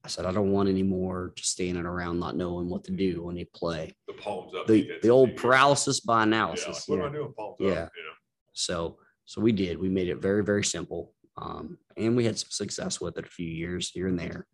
I 0.05 0.09
said, 0.09 0.25
I 0.25 0.31
don't 0.33 0.51
want 0.51 0.67
any 0.67 0.83
more 0.83 1.31
just 1.35 1.51
standing 1.51 1.85
around 1.85 2.19
not 2.19 2.35
knowing 2.35 2.69
what 2.69 2.83
to 2.85 2.91
do 2.91 3.23
when 3.23 3.35
they 3.35 3.45
play. 3.45 3.93
the 4.07 4.13
palms 4.13 4.53
up. 4.53 4.67
The, 4.67 4.91
the 5.01 5.09
old 5.09 5.37
paralysis 5.37 6.01
by 6.01 6.15
Yeah, 6.15 6.19
like, 6.19 6.27
analysis. 6.27 6.83
what 6.87 6.95
you 6.97 7.03
am 7.03 7.09
I 7.09 7.13
doing? 7.13 7.33
Palms 7.37 7.57
Yeah. 7.59 7.71
up. 7.71 7.91
Know? 7.95 8.13
So, 8.51 8.97
so 9.25 9.39
we 9.41 9.51
did. 9.53 9.77
We 9.79 9.87
made 9.89 10.09
it 10.09 10.17
very, 10.21 10.43
very 10.43 10.63
simple, 10.65 11.13
um, 11.37 11.77
and 11.95 12.17
we 12.17 12.25
had 12.25 12.37
some 12.37 12.49
success 12.51 12.99
with 12.99 13.17
it 13.17 13.25
a 13.25 13.29
few 13.29 13.47
years 13.47 13.89
here 13.91 14.07
and 14.07 14.19
there. 14.19 14.45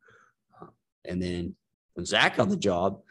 Uh, 0.62 0.68
and 1.06 1.20
then 1.22 1.56
when 2.00 2.06
Zach 2.06 2.38
got 2.38 2.48
the 2.48 2.56
job, 2.56 3.02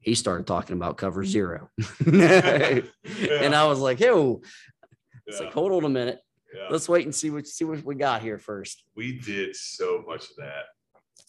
he 0.00 0.16
started 0.16 0.48
talking 0.48 0.74
about 0.74 0.96
cover 0.96 1.22
mm-hmm. 1.22 1.30
zero. 1.30 1.70
And 3.44 3.54
I 3.54 3.66
was 3.66 3.78
like, 3.78 4.00
hey, 4.00 4.08
it's 5.26 5.38
Yeah, 5.38 5.44
like, 5.46 5.54
hold 5.54 5.70
on 5.70 5.84
a 5.84 5.88
minute. 5.88 6.18
yeah. 6.52 6.66
Let's 6.68 6.88
wait 6.88 7.04
and 7.04 7.14
see 7.14 7.30
what 7.30 7.46
see 7.46 7.64
what 7.64 7.84
we 7.84 7.94
got 7.94 8.20
here 8.20 8.38
first. 8.38 8.82
We 8.96 9.20
did 9.20 9.54
so 9.54 10.02
much 10.08 10.24
of 10.30 10.36
that. 10.38 10.64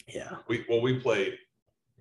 Yeah. 0.07 0.37
We 0.47 0.65
well, 0.67 0.81
we 0.81 0.99
played 0.99 1.37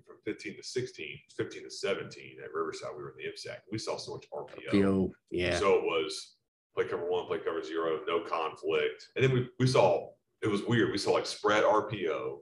from 0.03 0.15
15 0.25 0.57
to 0.57 0.63
16, 0.63 1.19
15 1.37 1.63
to 1.63 1.69
17 1.69 2.37
at 2.43 2.51
Riverside. 2.51 2.89
We 2.97 3.03
were 3.03 3.11
in 3.11 3.17
the 3.17 3.31
IMSAC. 3.31 3.57
We 3.71 3.77
saw 3.77 3.97
so 3.97 4.13
much 4.15 4.25
RPO. 4.33 4.71
PO. 4.71 5.11
Yeah. 5.29 5.59
So 5.59 5.75
it 5.75 5.83
was 5.83 6.37
play 6.73 6.85
cover 6.85 7.05
one, 7.07 7.27
play 7.27 7.37
cover 7.37 7.63
zero, 7.63 7.99
no 8.07 8.21
conflict. 8.21 9.09
And 9.15 9.23
then 9.23 9.31
we, 9.31 9.47
we 9.59 9.67
saw 9.67 10.09
it 10.41 10.47
was 10.49 10.63
weird. 10.63 10.91
We 10.91 10.97
saw 10.97 11.11
like 11.11 11.27
spread 11.27 11.63
RPO 11.63 12.39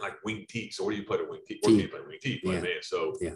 like 0.00 0.14
wing 0.24 0.46
T. 0.48 0.70
So 0.70 0.84
what 0.84 0.90
do 0.92 0.96
you 0.96 1.02
play 1.04 1.18
to 1.18 1.24
wing 1.28 1.40
T? 1.46 1.58
What 1.62 1.70
do 1.70 1.76
you 1.76 1.88
play 1.88 2.00
wing 2.06 2.18
T? 2.22 2.32
You 2.34 2.40
play 2.42 2.54
Yeah. 2.56 2.60
man. 2.60 2.82
So 2.82 3.16
Yeah. 3.20 3.34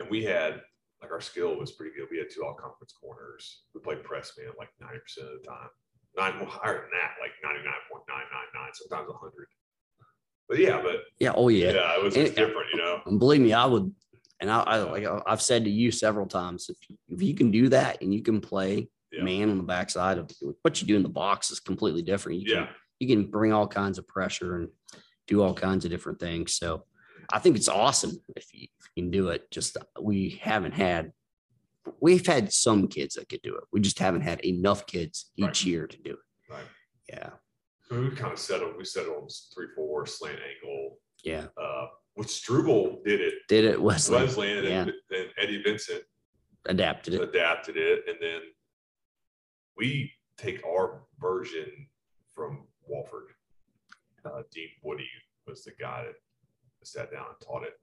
and 0.00 0.08
we 0.10 0.24
had 0.24 0.62
like 1.02 1.10
our 1.10 1.20
skill 1.20 1.56
was 1.58 1.72
pretty 1.72 1.94
good. 1.96 2.08
We 2.10 2.18
had 2.18 2.28
two 2.30 2.44
all 2.44 2.54
conference 2.54 2.92
corners. 2.92 3.62
We 3.74 3.80
played 3.80 4.02
press 4.04 4.32
man 4.38 4.48
like 4.58 4.68
90% 4.82 5.26
of 5.34 5.40
the 5.42 5.46
time. 5.48 5.68
Nine 6.16 6.38
well, 6.40 6.48
higher 6.48 6.80
than 6.82 6.90
that, 6.90 7.14
like 7.20 7.30
99.999, 7.44 8.74
sometimes 8.74 9.08
100. 9.08 9.46
But 10.48 10.58
yeah, 10.58 10.80
but 10.82 11.04
Yeah. 11.18 11.32
Oh 11.34 11.48
yeah, 11.48 11.72
yeah. 11.72 11.96
it 11.96 12.02
was 12.02 12.16
And- 12.16 12.28
uh, 12.28 12.30
different, 12.32 12.66
you 12.72 12.78
know. 12.78 13.00
And 13.06 13.18
believe 13.18 13.40
me, 13.40 13.52
I 13.52 13.64
would. 13.66 13.94
And 14.40 14.50
I, 14.50 14.60
I 14.62 14.76
like 14.82 15.06
I've 15.26 15.42
said 15.42 15.64
to 15.64 15.70
you 15.70 15.90
several 15.90 16.26
times, 16.26 16.70
if 16.70 16.76
you, 16.88 16.96
if 17.08 17.22
you 17.22 17.34
can 17.34 17.50
do 17.50 17.68
that 17.68 18.00
and 18.02 18.12
you 18.12 18.22
can 18.22 18.40
play 18.40 18.88
Yeah. 19.12 19.22
man 19.22 19.50
on 19.50 19.58
the 19.58 19.62
backside 19.64 20.16
of 20.18 20.30
what 20.62 20.80
you 20.80 20.88
do 20.88 20.96
in 20.96 21.02
the 21.02 21.08
box 21.10 21.50
is 21.50 21.60
completely 21.60 22.02
different. 22.02 22.40
You 22.40 22.54
Yeah. 22.54 22.66
can 22.66 22.74
you 23.00 23.08
can 23.08 23.30
bring 23.30 23.52
all 23.52 23.66
kinds 23.66 23.96
of 23.98 24.06
pressure 24.06 24.56
and 24.56 24.68
do 25.30 25.40
all 25.42 25.54
kinds 25.54 25.86
of 25.86 25.90
different 25.90 26.18
things. 26.20 26.52
So 26.54 26.84
I 27.32 27.38
think 27.38 27.56
it's 27.56 27.68
awesome 27.68 28.20
if 28.36 28.52
you, 28.52 28.66
if 28.78 28.88
you 28.94 29.02
can 29.04 29.10
do 29.10 29.28
it. 29.28 29.50
Just 29.50 29.78
we 29.98 30.40
haven't 30.42 30.72
had 30.72 31.12
we've 32.00 32.26
had 32.26 32.52
some 32.52 32.88
kids 32.88 33.14
that 33.14 33.28
could 33.30 33.40
do 33.42 33.54
it. 33.56 33.64
We 33.72 33.80
just 33.80 33.98
haven't 33.98 34.20
had 34.22 34.44
enough 34.44 34.86
kids 34.86 35.30
each 35.36 35.44
Right. 35.46 35.64
year 35.64 35.86
to 35.86 35.96
do 36.02 36.10
it. 36.10 36.52
Right. 36.52 36.64
Yeah. 37.08 37.30
I 37.90 37.94
mean, 37.94 38.10
we 38.10 38.16
kind 38.16 38.32
of 38.32 38.38
settled. 38.38 38.76
We 38.76 38.84
settled 38.84 39.16
on 39.22 39.28
three, 39.54 39.68
four 39.74 40.04
slant 40.06 40.38
angle. 40.38 40.98
Yeah. 41.24 41.46
Uh, 41.56 41.86
which 42.14 42.28
Struble 42.28 43.00
did 43.04 43.20
it. 43.20 43.34
Did 43.48 43.64
it 43.64 43.80
Wesley 43.80 44.16
Wesley 44.16 44.52
and, 44.58 44.66
Yeah. 44.66 44.82
and 45.16 45.26
Eddie 45.38 45.62
Vincent 45.62 46.02
adapted 46.66 47.14
it. 47.14 47.20
adapted 47.22 47.76
it, 47.76 48.04
and 48.08 48.18
then 48.20 48.40
we 49.76 50.12
take 50.36 50.64
our 50.66 51.02
version 51.20 51.86
from 52.34 52.66
Walford. 52.86 53.28
Uh, 54.24 54.42
Dean 54.52 54.68
Woody 54.82 55.08
was 55.46 55.64
the 55.64 55.72
guy 55.80 56.04
that 56.04 56.14
sat 56.86 57.10
down 57.10 57.26
and 57.28 57.40
taught 57.46 57.62
it 57.64 57.74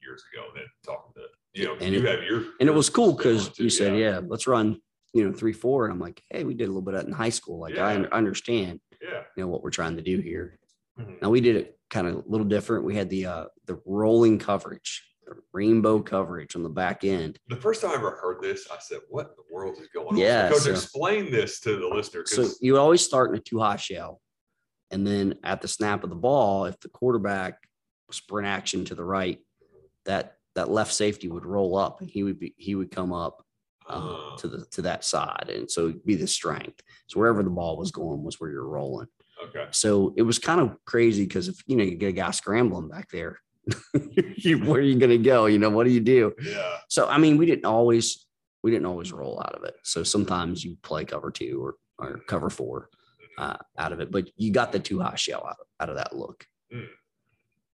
years 0.00 0.22
ago. 0.32 0.46
Then 0.54 0.64
talking 0.84 1.12
to 1.14 1.28
you 1.54 1.66
know, 1.66 1.76
And 1.80 1.94
you 1.94 2.00
it- 2.00 2.10
have 2.10 2.22
your 2.24 2.44
And 2.60 2.68
it 2.68 2.72
was 2.74 2.88
cool 2.88 3.12
because 3.12 3.50
too, 3.50 3.64
you 3.64 3.70
said, 3.70 3.96
yeah, 3.98 4.20
let's 4.26 4.46
run, 4.46 4.80
you 5.12 5.24
know, 5.28 5.32
three, 5.36 5.52
four. 5.52 5.84
And 5.84 5.92
I'm 5.92 6.00
like, 6.00 6.22
hey, 6.30 6.44
we 6.44 6.54
did 6.54 6.64
a 6.64 6.68
little 6.68 6.82
bit 6.82 6.94
of 6.94 7.00
that 7.02 7.06
in 7.06 7.12
high 7.12 7.28
school. 7.28 7.60
Like 7.60 7.74
I 7.74 7.92
Yeah. 7.92 7.98
un- 8.00 8.06
understand, 8.06 8.80
yeah, 9.02 9.24
you 9.36 9.42
know, 9.44 9.48
what 9.48 9.62
we're 9.62 9.70
trying 9.70 9.96
to 9.96 10.02
do 10.02 10.18
here. 10.18 10.58
Mhm. 10.98 11.20
Now 11.22 11.30
we 11.30 11.40
did 11.40 11.56
it 11.56 11.78
kind 11.90 12.06
of 12.06 12.14
a 12.14 12.28
little 12.28 12.46
different. 12.46 12.84
We 12.84 12.94
had 12.94 13.10
the 13.10 13.26
uh 13.26 13.46
the 13.66 13.80
rolling 13.84 14.38
coverage, 14.38 15.04
the 15.26 15.34
rainbow 15.52 16.00
coverage 16.02 16.56
on 16.56 16.62
the 16.62 16.68
back 16.70 17.04
end. 17.04 17.38
The 17.48 17.56
first 17.56 17.80
time 17.82 17.90
I 17.90 17.94
ever 17.94 18.12
heard 18.12 18.40
this, 18.42 18.66
I 18.70 18.78
said, 18.78 19.00
"What 19.08 19.26
in 19.30 19.32
the 19.36 19.54
world 19.54 19.78
is 19.78 19.88
going 19.88 20.08
on?" 20.08 20.16
Yeah, 20.16 20.50
so- 20.52 20.70
explain 20.70 21.30
this 21.30 21.60
to 21.60 21.76
the 21.76 21.86
listener. 21.88 22.24
So 22.26 22.48
you 22.60 22.78
always 22.78 23.02
start 23.02 23.30
in 23.30 23.36
a 23.36 23.40
two 23.40 23.58
high 23.58 23.76
shell. 23.76 24.20
And 24.92 25.06
then 25.06 25.34
at 25.42 25.60
the 25.62 25.68
snap 25.68 26.04
of 26.04 26.10
the 26.10 26.16
ball, 26.16 26.66
if 26.66 26.78
the 26.80 26.88
quarterback 26.88 27.58
sprint 28.10 28.46
action 28.46 28.84
to 28.86 28.94
the 28.94 29.04
right, 29.04 29.38
that 30.04 30.36
that 30.54 30.70
left 30.70 30.92
safety 30.92 31.28
would 31.28 31.46
roll 31.46 31.76
up 31.76 32.00
and 32.00 32.10
he 32.10 32.22
would 32.22 32.38
be 32.38 32.54
he 32.58 32.74
would 32.74 32.90
come 32.90 33.12
up 33.12 33.42
uh, 33.88 33.92
uh, 34.32 34.36
to 34.36 34.48
the 34.48 34.66
to 34.72 34.82
that 34.82 35.02
side. 35.04 35.50
And 35.52 35.70
so 35.70 35.88
it'd 35.88 36.04
be 36.04 36.14
the 36.16 36.26
strength. 36.26 36.82
So 37.06 37.18
wherever 37.18 37.42
the 37.42 37.50
ball 37.50 37.76
was 37.78 37.90
going 37.90 38.22
was 38.22 38.38
where 38.38 38.50
you're 38.50 38.68
rolling. 38.68 39.08
okay, 39.48 39.66
So 39.70 40.12
it 40.16 40.22
was 40.22 40.38
kind 40.38 40.60
of 40.60 40.76
crazy 40.84 41.24
because 41.24 41.48
if 41.48 41.56
you 41.66 41.76
know 41.76 41.84
you 41.84 41.96
get 41.96 42.08
a 42.10 42.12
guy 42.12 42.30
scrambling 42.32 42.88
back 42.88 43.08
there, 43.10 43.38
where 43.94 44.78
are 44.78 44.80
you 44.80 44.98
going 44.98 45.10
to 45.10 45.18
go? 45.18 45.46
You 45.46 45.58
know 45.58 45.70
what 45.70 45.84
do 45.86 45.92
you 45.92 46.00
do? 46.00 46.34
yeah, 46.42 46.76
So 46.88 47.08
I 47.08 47.16
mean, 47.18 47.38
we 47.38 47.46
didn't 47.46 47.64
always 47.64 48.26
we 48.62 48.70
didn't 48.70 48.86
always 48.86 49.12
roll 49.12 49.40
out 49.40 49.54
of 49.54 49.64
it. 49.64 49.74
So 49.84 50.02
sometimes 50.02 50.64
you 50.64 50.76
play 50.82 51.04
cover 51.06 51.30
two 51.30 51.64
or 51.64 51.74
or 51.98 52.20
cover 52.28 52.50
four 52.50 52.90
uh, 53.38 53.56
out 53.78 53.92
of 53.92 54.00
it, 54.00 54.10
but 54.10 54.30
you 54.36 54.52
got 54.52 54.72
the 54.72 54.78
two 54.78 55.00
high 55.00 55.14
shell 55.16 55.46
out, 55.48 55.56
out 55.80 55.88
of 55.88 55.96
that 55.96 56.14
look. 56.16 56.44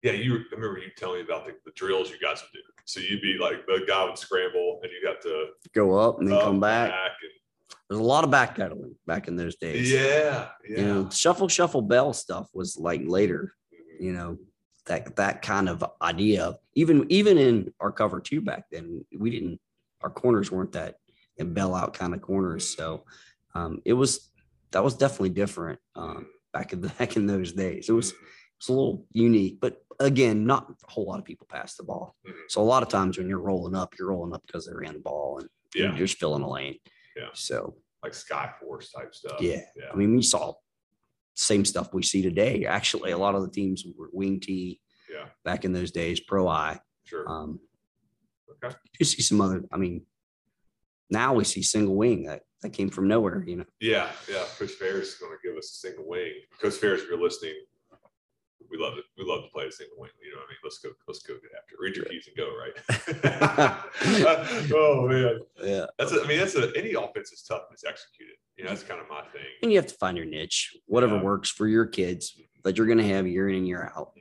yeah. 0.03 0.13
You 0.13 0.37
I 0.37 0.55
remember 0.55 0.79
you 0.79 0.91
telling 0.97 1.19
me 1.19 1.25
about 1.25 1.47
the, 1.47 1.53
the 1.65 1.73
drills 1.73 2.11
you 2.11 2.19
guys 2.19 2.43
would 2.43 2.53
do. 2.53 2.61
So 2.85 3.01
you'd 3.01 3.23
be 3.23 3.39
like 3.41 3.65
the 3.67 3.85
guy 3.87 4.05
would 4.05 4.19
scramble, 4.19 4.81
and 4.83 4.91
you 4.93 5.07
got 5.07 5.21
to 5.23 5.47
Go 5.75 5.97
up 5.99 6.19
and 6.19 6.29
then 6.29 6.37
up, 6.37 6.43
come 6.45 6.61
back. 6.61 6.91
and- 6.91 7.77
There's 7.89 8.01
a 8.01 8.05
lot 8.05 8.25
of 8.25 8.31
backpedaling 8.31 8.95
back 9.07 9.29
in 9.29 9.37
those 9.37 9.57
days. 9.57 9.91
yeah, 9.93 10.49
yeah. 10.69 10.79
You 10.81 10.87
know, 10.87 11.11
shuffle 11.11 11.49
shuffle 11.49 11.83
bell 11.83 12.13
stuff 12.13 12.49
was 12.53 12.77
like 12.77 13.03
later. 13.05 13.55
Mhm. 13.73 14.05
you 14.05 14.13
know 14.13 14.39
that 14.87 15.15
that 15.15 15.43
kind 15.43 15.69
of 15.69 15.85
idea 16.03 16.57
even 16.75 17.07
even 17.09 17.39
in 17.39 17.73
our 17.79 17.93
cover 17.93 18.19
two 18.21 18.41
back 18.41 18.65
then 18.73 19.05
we 19.17 19.31
didn't 19.31 19.61
our 20.01 20.11
corners 20.11 20.51
weren't 20.51 20.73
that 20.73 20.97
bell 21.39 21.73
out 21.77 21.95
kind 21.95 22.13
of 22.15 22.21
corners 22.21 22.75
so 22.77 23.05
um 23.55 23.81
it 23.85 23.93
was 23.93 24.32
that 24.73 24.83
was 24.85 24.95
definitely 24.95 25.31
different 25.31 25.79
um 25.97 26.27
back 26.53 26.73
in 26.73 26.81
the 26.81 26.89
back 26.99 27.17
in 27.17 27.27
those 27.27 27.53
days 27.53 27.89
it 27.89 27.93
was 27.93 28.11
it 28.11 28.17
was 28.59 28.69
a 28.69 28.73
little 28.73 29.07
unique 29.13 29.59
but 29.61 29.83
again 30.01 30.45
not 30.47 30.69
a 30.71 30.91
whole 30.91 31.07
lot 31.07 31.19
of 31.19 31.25
people 31.25 31.47
pass 31.51 31.75
the 31.77 31.83
ball 31.85 32.17
Mhm. 32.27 32.33
so 32.49 32.61
a 32.61 32.65
lot 32.65 32.83
of 32.83 32.89
times 32.89 33.19
when 33.19 33.29
you're 33.29 33.39
rolling 33.41 33.75
up 33.75 33.95
you're 33.99 34.09
rolling 34.09 34.35
up 34.35 34.43
because 34.47 34.67
they 34.67 34.75
ran 34.75 34.95
the 34.95 35.01
ball 35.01 35.39
and 35.39 35.49
Yeah, 35.75 35.89
you're 35.97 36.07
just 36.07 36.19
filling 36.19 36.43
a 36.43 36.51
lane 36.51 36.79
Yeah. 37.17 37.29
so 37.35 37.77
like 38.03 38.15
Sky 38.15 38.51
Force 38.61 38.91
type 38.91 39.15
stuff. 39.15 39.41
Yeah. 39.41 39.61
yeah. 39.77 39.91
i 39.93 39.97
mean 39.97 40.15
we 40.17 40.23
saw 40.23 40.55
same 41.35 41.65
stuff 41.65 41.95
we 41.95 42.03
see 42.03 42.21
today 42.23 42.65
actually 42.67 43.11
a 43.13 43.19
lot 43.19 43.35
of 43.35 43.43
the 43.43 43.51
teams 43.51 43.85
were 43.97 44.11
wing 44.13 44.41
t 44.41 44.81
Yeah. 45.11 45.27
back 45.45 45.65
in 45.65 45.73
those 45.73 45.91
days, 45.91 46.21
pro 46.21 46.47
I. 46.49 46.81
Sure. 47.05 47.25
Um, 47.29 47.61
Okay. 48.65 48.75
you 48.99 49.05
see 49.07 49.23
some 49.23 49.41
other, 49.41 49.65
I 49.73 49.77
mean, 49.77 50.07
now 51.11 51.35
we 51.35 51.45
see 51.45 51.63
single 51.63 51.97
wing 51.97 52.25
that, 52.25 52.43
that 52.63 52.73
came 52.73 52.89
from 52.89 53.09
nowhere, 53.09 53.43
you 53.47 53.57
know. 53.57 53.65
Yeah, 53.81 54.09
yeah. 54.31 54.45
Coach 54.59 54.73
Ferris 54.73 55.09
is 55.09 55.15
going 55.17 55.33
to 55.33 55.49
give 55.49 55.57
us 55.59 55.71
a 55.71 55.77
single 55.89 56.09
wing. 56.09 56.33
Coach 56.61 56.75
Ferris, 56.75 57.03
if 57.03 57.09
you're 57.09 57.21
listening, 57.21 57.55
we 58.71 58.79
love 58.79 58.97
it. 58.97 59.05
We 59.19 59.25
love 59.25 59.43
to 59.43 59.51
play 59.53 59.67
a 59.67 59.73
single 59.73 59.99
wing. 59.99 60.11
You 60.25 60.31
know 60.31 60.39
what 60.39 60.47
I 60.47 60.53
mean? 60.53 60.59
Let's 60.65 60.79
go. 60.79 60.91
Let's 61.07 61.21
go 61.23 61.35
get 61.35 61.51
after. 61.59 61.75
it. 61.75 61.81
Read 61.81 61.97
your 61.97 62.07
keys 62.07 62.29
and 62.29 62.37
go. 62.37 62.55
Right. 62.57 63.83
oh 64.75 65.07
man, 65.09 65.41
Yeah. 65.63 65.87
that's. 65.99 66.13
A, 66.13 66.23
I 66.23 66.27
mean, 66.27 66.39
that's 66.39 66.55
a 66.55 66.73
any 66.77 66.95
offense 66.95 67.33
is 67.33 67.43
tough. 67.43 67.63
when 67.69 67.75
It's 67.75 67.85
executed. 67.85 68.37
You 68.57 68.65
know, 68.65 68.71
that's 68.71 68.83
kind 68.83 69.01
of 69.01 69.09
my 69.09 69.23
thing. 69.33 69.43
And 69.63 69.73
you 69.73 69.79
have 69.79 69.87
to 69.89 69.95
find 69.95 70.17
your 70.17 70.27
niche, 70.27 70.75
whatever 70.87 71.17
Yeah. 71.17 71.23
works 71.23 71.51
for 71.51 71.67
your 71.67 71.87
kids 71.87 72.39
that 72.65 72.77
you're 72.77 72.87
going 72.87 72.99
to 72.99 73.09
have 73.09 73.27
year 73.27 73.49
in 73.49 73.57
and 73.57 73.67
year 73.67 73.91
out. 73.97 74.13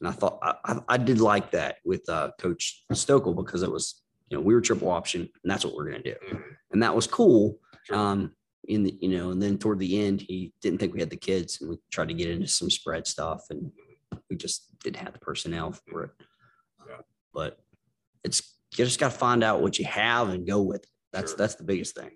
And 0.00 0.08
I 0.08 0.12
thought 0.12 0.38
I, 0.42 0.80
I, 0.88 0.96
did 0.98 1.20
like 1.20 1.52
that 1.52 1.76
with 1.84 2.06
uh, 2.08 2.30
Coach 2.38 2.82
Stokel 2.92 3.32
because 3.34 3.62
it 3.62 3.70
was, 3.70 4.02
you 4.28 4.36
know, 4.36 4.42
we 4.42 4.52
were 4.54 4.60
triple 4.60 4.90
option 4.90 5.22
and 5.22 5.50
that's 5.50 5.64
what 5.64 5.74
we're 5.74 5.88
going 5.90 6.02
to 6.02 6.12
do. 6.12 6.16
Mhm. 6.30 6.42
And 6.72 6.82
that 6.82 6.94
was 6.94 7.06
cool. 7.06 7.58
Sure. 7.86 7.96
Um, 7.96 8.32
in 8.68 8.82
the, 8.82 8.96
you 9.00 9.08
know, 9.08 9.30
and 9.30 9.40
then 9.40 9.58
toward 9.58 9.78
the 9.78 10.04
end, 10.04 10.20
he 10.20 10.52
didn't 10.60 10.78
think 10.80 10.92
we 10.92 10.98
had 10.98 11.10
the 11.10 11.16
kids 11.16 11.60
and 11.60 11.70
we 11.70 11.78
tried 11.92 12.08
to 12.08 12.14
get 12.14 12.30
into 12.30 12.48
some 12.48 12.68
spread 12.68 13.06
stuff 13.06 13.44
and 13.50 13.70
we 14.28 14.34
just 14.36 14.76
didn't 14.82 14.96
have 14.96 15.12
the 15.12 15.20
personnel 15.20 15.70
for 15.72 16.04
it. 16.04 16.10
Yeah. 16.88 16.96
But 17.32 17.60
it's, 18.24 18.42
you 18.76 18.84
just 18.84 18.98
got 18.98 19.12
to 19.12 19.18
find 19.18 19.44
out 19.44 19.62
what 19.62 19.78
you 19.78 19.84
have 19.84 20.30
and 20.30 20.44
go 20.46 20.62
with 20.62 20.82
it. 20.82 20.88
That's, 21.12 21.30
Sure. 21.30 21.38
that's 21.38 21.54
the 21.54 21.62
biggest 21.62 21.94
thing. 21.94 22.10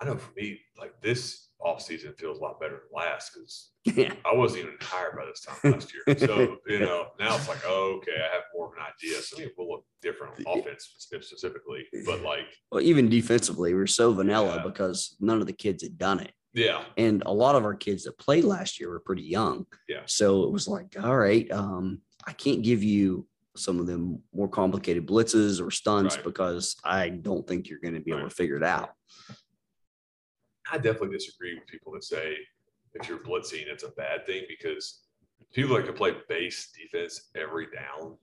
I 0.00 0.04
know 0.04 0.16
for 0.16 0.32
me, 0.36 0.60
like 0.78 1.00
this 1.02 1.48
off 1.62 1.82
season 1.82 2.12
feels 2.16 2.38
a 2.38 2.40
lot 2.40 2.58
better 2.60 2.72
than 2.80 3.02
last 3.02 3.32
because 3.34 3.70
Yeah. 3.84 4.14
I 4.24 4.34
wasn't 4.34 4.62
even 4.64 4.74
hired 4.80 5.16
by 5.16 5.24
this 5.26 5.40
time 5.42 5.72
last 5.72 5.92
year. 5.92 6.16
So, 6.18 6.56
you 6.66 6.78
know, 6.80 7.08
now 7.18 7.36
it's 7.36 7.48
like, 7.48 7.60
oh, 7.66 7.96
okay, 7.98 8.12
I 8.16 8.34
have 8.34 8.44
more 8.54 8.66
of 8.68 8.72
an 8.74 8.84
idea. 8.94 9.20
Some 9.22 9.40
people 9.40 9.68
look 9.68 9.84
different 10.02 10.34
offense 10.46 10.94
specifically, 10.98 11.86
but 12.06 12.22
like, 12.22 12.46
Well, 12.72 12.80
even 12.82 13.08
defensively, 13.08 13.74
we're 13.74 13.86
so 13.86 14.12
vanilla 14.12 14.56
Yeah. 14.56 14.62
because 14.62 15.16
none 15.20 15.40
of 15.40 15.46
the 15.46 15.52
kids 15.52 15.82
had 15.82 15.98
done 15.98 16.20
it. 16.20 16.32
yeah, 16.54 16.84
And 16.96 17.22
a 17.26 17.32
lot 17.32 17.54
of 17.54 17.64
our 17.64 17.74
kids 17.74 18.04
that 18.04 18.18
played 18.18 18.44
last 18.44 18.80
year 18.80 18.88
were 18.90 19.00
pretty 19.00 19.22
young. 19.22 19.66
Yeah. 19.88 20.02
So 20.06 20.44
it 20.44 20.50
was 20.52 20.66
like, 20.66 20.96
all 21.02 21.16
right, 21.16 21.50
um, 21.52 22.00
I 22.26 22.32
can't 22.32 22.62
give 22.62 22.82
you 22.82 23.26
some 23.56 23.78
of 23.80 23.86
them 23.86 24.22
more 24.32 24.48
complicated 24.48 25.06
blitzes 25.06 25.64
or 25.64 25.70
stunts 25.70 26.16
Right. 26.16 26.24
because 26.24 26.76
I 26.84 27.08
don't 27.10 27.46
think 27.46 27.68
you're 27.68 27.80
going 27.80 27.94
to 27.94 28.00
be 28.00 28.10
able 28.12 28.28
to 28.28 28.34
figure 28.34 28.56
it 28.56 28.62
out. 28.64 28.90
I 30.70 30.76
definitely 30.76 31.16
disagree 31.16 31.54
with 31.54 31.66
people 31.66 31.92
that 31.92 32.04
say 32.04 32.36
if 32.94 33.08
you're 33.08 33.18
blitzing, 33.18 33.66
it's 33.66 33.84
a 33.84 33.90
bad 33.90 34.26
thing 34.26 34.44
because 34.48 35.00
people 35.52 35.76
that 35.76 35.84
can 35.86 35.94
play 35.94 36.12
base 36.28 36.70
defense 36.76 37.30
every 37.36 37.66
down 37.74 38.16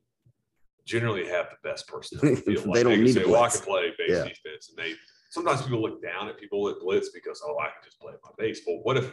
generally 0.85 1.27
have 1.27 1.47
the 1.49 1.69
best 1.69 1.87
person. 1.87 2.19
on 2.19 2.29
the 2.35 2.41
field. 2.41 2.73
They 2.73 2.83
don't 2.83 2.93
can 2.93 3.03
need 3.03 3.13
say, 3.13 3.23
to 3.23 3.29
well, 3.29 3.43
I 3.43 3.49
can 3.49 3.61
play 3.61 3.89
base 3.97 4.09
Yeah. 4.09 4.23
defense. 4.23 4.69
And 4.69 4.77
they 4.77 4.93
sometimes 5.29 5.61
people 5.61 5.81
look 5.81 6.01
down 6.01 6.29
at 6.29 6.39
people 6.39 6.65
that 6.65 6.79
blitz 6.79 7.09
because, 7.09 7.41
oh, 7.45 7.57
I 7.59 7.65
can 7.65 7.83
just 7.83 7.99
play 7.99 8.13
my 8.23 8.29
base. 8.37 8.61
Well, 8.65 8.79
what 8.83 8.97
if 8.97 9.11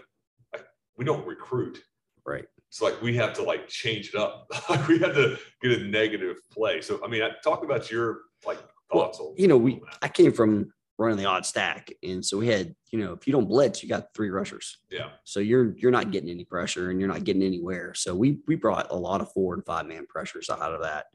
like, 0.53 0.67
we 0.97 1.05
don't 1.05 1.27
recruit 1.27 1.83
Right. 2.27 2.47
It's 2.69 2.81
like 2.81 3.01
we 3.03 3.15
have 3.17 3.35
to 3.35 3.43
like 3.43 3.69
change 3.69 4.09
it 4.09 4.15
up. 4.15 4.47
Like 4.71 4.89
we 4.89 4.99
have 5.01 5.15
to 5.15 5.37
get 5.63 5.73
a 5.73 5.85
negative 5.85 6.37
play. 6.51 6.81
So 6.81 7.01
I 7.05 7.09
mean, 7.09 7.23
I- 7.23 7.33
talk 7.43 7.63
about 7.63 7.91
your 7.91 8.21
like 8.47 8.59
thoughts 8.91 9.19
on 9.21 9.35
You 9.37 9.47
know, 9.49 9.59
we. 9.59 9.81
I 10.01 10.09
came 10.09 10.33
from 10.33 10.73
running 10.99 11.19
the 11.19 11.25
odd 11.25 11.45
stack, 11.45 11.91
and 12.03 12.25
so 12.25 12.39
we 12.39 12.47
had 12.49 12.75
you 12.91 12.99
know 12.99 13.13
if 13.13 13.27
you 13.27 13.33
don't 13.33 13.49
blitz, 13.49 13.83
you 13.83 13.89
got 13.89 14.15
three 14.15 14.31
rushers. 14.31 14.79
yeah 14.91 15.11
So 15.25 15.41
you're 15.41 15.77
you're 15.77 15.91
not 15.91 16.11
getting 16.11 16.31
any 16.31 16.45
pressure 16.45 16.91
and 16.91 17.01
you're 17.01 17.09
not 17.09 17.25
getting 17.25 17.43
anywhere. 17.43 17.95
So 17.95 18.15
we 18.15 18.39
we 18.47 18.55
brought 18.55 18.91
a 18.91 18.97
lot 18.97 19.21
of 19.21 19.33
four 19.33 19.55
and 19.55 19.65
five 19.65 19.87
man 19.87 20.07
pressures 20.07 20.49
out 20.51 20.61
of 20.73 20.83
that. 20.83 21.07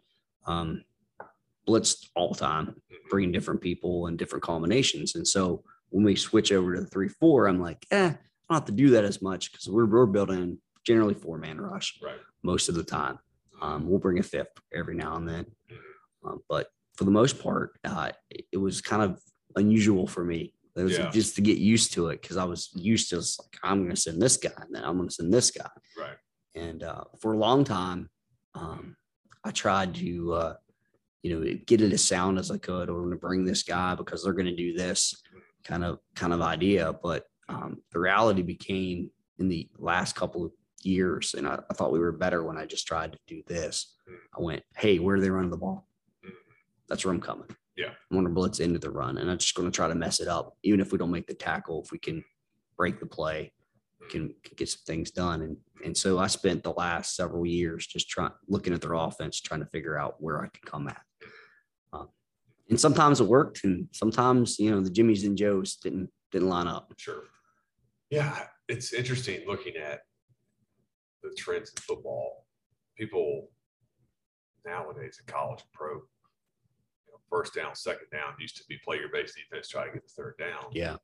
Um, 0.46 0.84
blitzed 1.68 2.10
all 2.16 2.32
the 2.34 2.40
time, 2.40 2.82
Mhm. 2.92 3.10
bringing 3.10 3.32
different 3.32 3.62
people 3.62 4.08
and 4.08 4.18
different 4.18 4.44
combinations. 4.44 5.16
And 5.16 5.28
so 5.28 5.64
when 5.90 6.04
we 6.04 6.16
switch 6.16 6.52
over 6.52 6.76
to 6.76 6.82
the 6.82 6.88
three 6.88 7.10
four, 7.10 7.48
I'm 7.48 7.60
like, 7.62 7.86
eh, 7.92 8.08
I 8.08 8.54
don't 8.54 8.62
have 8.62 8.66
to 8.66 8.72
do 8.72 8.90
that 8.92 9.04
as 9.06 9.22
much 9.22 9.52
because 9.52 9.68
we're 9.70 9.86
we're 9.86 10.06
building 10.06 10.60
generally 10.84 11.14
four 11.14 11.38
man 11.38 11.60
rush 11.62 12.00
right. 12.02 12.20
most 12.44 12.70
of 12.70 12.76
the 12.76 12.84
time. 12.84 13.20
Um, 13.62 13.88
we'll 13.90 14.00
bring 14.00 14.20
a 14.20 14.24
fifth 14.24 14.54
every 14.74 14.96
now 14.96 15.16
and 15.18 15.28
then, 15.28 15.46
um, 16.24 16.42
but 16.50 16.72
for 16.96 17.04
the 17.04 17.12
most 17.12 17.40
part, 17.44 17.78
uh, 17.84 18.12
it, 18.30 18.46
it 18.54 18.58
was 18.58 18.82
kind 18.82 19.04
of 19.04 19.22
unusual 19.60 20.08
for 20.08 20.24
me. 20.24 20.54
It 20.76 20.84
was 20.84 20.98
Yeah. 20.98 21.10
just 21.10 21.36
to 21.36 21.42
get 21.42 21.58
used 21.58 21.94
to 21.94 22.08
it 22.08 22.22
because 22.22 22.38
I 22.38 22.46
was 22.46 22.70
used 22.76 23.10
to 23.10 23.18
just 23.18 23.40
like 23.42 23.58
I'm 23.64 23.80
going 23.84 23.96
to 23.96 24.02
send 24.02 24.22
this 24.22 24.38
guy 24.38 24.52
and 24.58 24.74
then 24.74 24.84
I'm 24.84 24.98
going 24.98 25.10
to 25.10 25.14
send 25.16 25.34
this 25.34 25.52
guy. 25.52 25.70
Right. 25.98 26.18
And 26.56 26.84
uh, 26.84 27.04
for 27.20 27.34
a 27.34 27.38
long 27.38 27.64
time, 27.64 28.10
um, 28.56 28.96
I 29.44 29.52
tried 29.52 29.96
to, 29.96 30.34
uh, 30.34 30.54
you 31.22 31.30
know, 31.40 31.54
get 31.66 31.82
it 31.82 31.92
as 31.94 32.04
sound 32.04 32.40
as 32.40 32.50
I 32.50 32.58
could, 32.58 32.90
or 32.90 32.96
I'm 32.98 33.06
going 33.08 33.12
to 33.12 33.18
bring 33.18 33.46
this 33.46 33.64
guy 33.64 33.94
because 33.96 34.24
they're 34.24 34.34
going 34.34 34.46
to 34.46 34.56
do 34.56 34.74
this 34.74 35.22
kind 35.64 35.84
of 35.84 36.00
kind 36.16 36.34
of 36.34 36.42
idea. 36.42 36.94
But 36.94 37.26
um, 37.50 37.82
the 37.92 38.00
reality 38.00 38.42
became 38.42 39.12
in 39.38 39.50
the 39.50 39.70
last 39.78 40.16
couple 40.16 40.46
of 40.46 40.52
years, 40.82 41.34
and 41.34 41.46
I, 41.48 41.60
I 41.70 41.74
thought 41.74 41.92
we 41.92 42.00
were 42.00 42.12
better 42.14 42.44
when 42.44 42.58
I 42.58 42.66
just 42.66 42.88
tried 42.88 43.12
to 43.14 43.20
do 43.28 43.44
this. 43.48 43.96
I 44.38 44.42
went, 44.42 44.64
hey, 44.78 45.00
where 45.00 45.16
are 45.16 45.20
they 45.20 45.30
running 45.30 45.52
the 45.52 45.58
ball? 45.58 45.88
Mhm. 46.26 46.32
That's 46.88 47.04
where 47.06 47.14
I'm 47.14 47.22
coming. 47.22 47.48
Yeah. 47.80 47.92
I'm 48.12 48.18
going 48.18 48.26
to 48.26 48.30
blitz 48.30 48.60
into 48.60 48.78
the 48.78 48.90
run, 48.92 49.18
and 49.18 49.32
I'm 49.32 49.38
just 49.38 49.56
going 49.56 49.72
to 49.72 49.74
try 49.74 49.88
to 49.88 49.96
mess 49.96 50.20
it 50.20 50.28
up, 50.28 50.58
even 50.64 50.82
if 50.82 50.92
we 50.92 50.98
don't 50.98 51.12
make 51.12 51.28
the 51.28 51.34
tackle. 51.34 51.82
If 51.82 51.94
we 51.94 51.98
can 51.98 52.26
break 52.76 53.00
the 53.00 53.06
play, 53.06 53.54
can, 54.10 54.36
can 54.44 54.56
get 54.58 54.68
some 54.68 54.82
things 54.86 55.12
done. 55.12 55.42
And 55.42 55.58
and 55.86 55.96
so 55.96 56.20
I 56.20 56.28
spent 56.28 56.62
the 56.62 56.74
last 56.74 57.16
several 57.16 57.46
years 57.46 57.88
just 57.88 58.10
trying 58.10 58.34
looking 58.50 58.74
at 58.74 58.82
their 58.82 58.96
offense, 58.96 59.40
trying 59.40 59.62
to 59.62 59.66
figure 59.68 59.98
out 59.98 60.22
where 60.22 60.42
I 60.42 60.48
could 60.48 60.66
come 60.66 60.90
at. 60.90 61.02
Um, 61.94 62.10
and 62.70 62.78
sometimes 62.78 63.22
it 63.22 63.28
worked, 63.28 63.64
and 63.64 63.88
sometimes 63.94 64.60
you 64.60 64.72
know 64.72 64.82
the 64.82 64.90
Jimmys 64.90 65.26
and 65.26 65.38
Joes 65.38 65.78
didn't 65.78 66.10
didn't 66.34 66.50
line 66.50 66.68
up. 66.68 66.94
Sure. 66.98 67.24
Yeah, 68.10 68.44
it's 68.68 68.92
interesting 68.92 69.48
looking 69.48 69.78
at 69.78 70.02
the 71.24 71.34
trends 71.38 71.72
in 71.72 71.82
football. 71.82 72.46
People 72.98 73.48
nowadays 74.66 75.22
in 75.22 75.34
college 75.34 75.64
pro, 75.74 76.02
first 77.30 77.54
down, 77.56 77.76
second 77.76 78.08
down 78.12 78.34
used 78.40 78.58
to 78.58 78.64
be 78.68 78.78
play 78.84 78.98
your 78.98 79.10
base 79.10 79.34
defense, 79.36 79.68
try 79.70 79.86
to 79.86 79.92
get 79.94 80.04
the 80.04 80.10
third 80.14 80.36
down. 80.38 80.66
Yeah, 80.72 80.98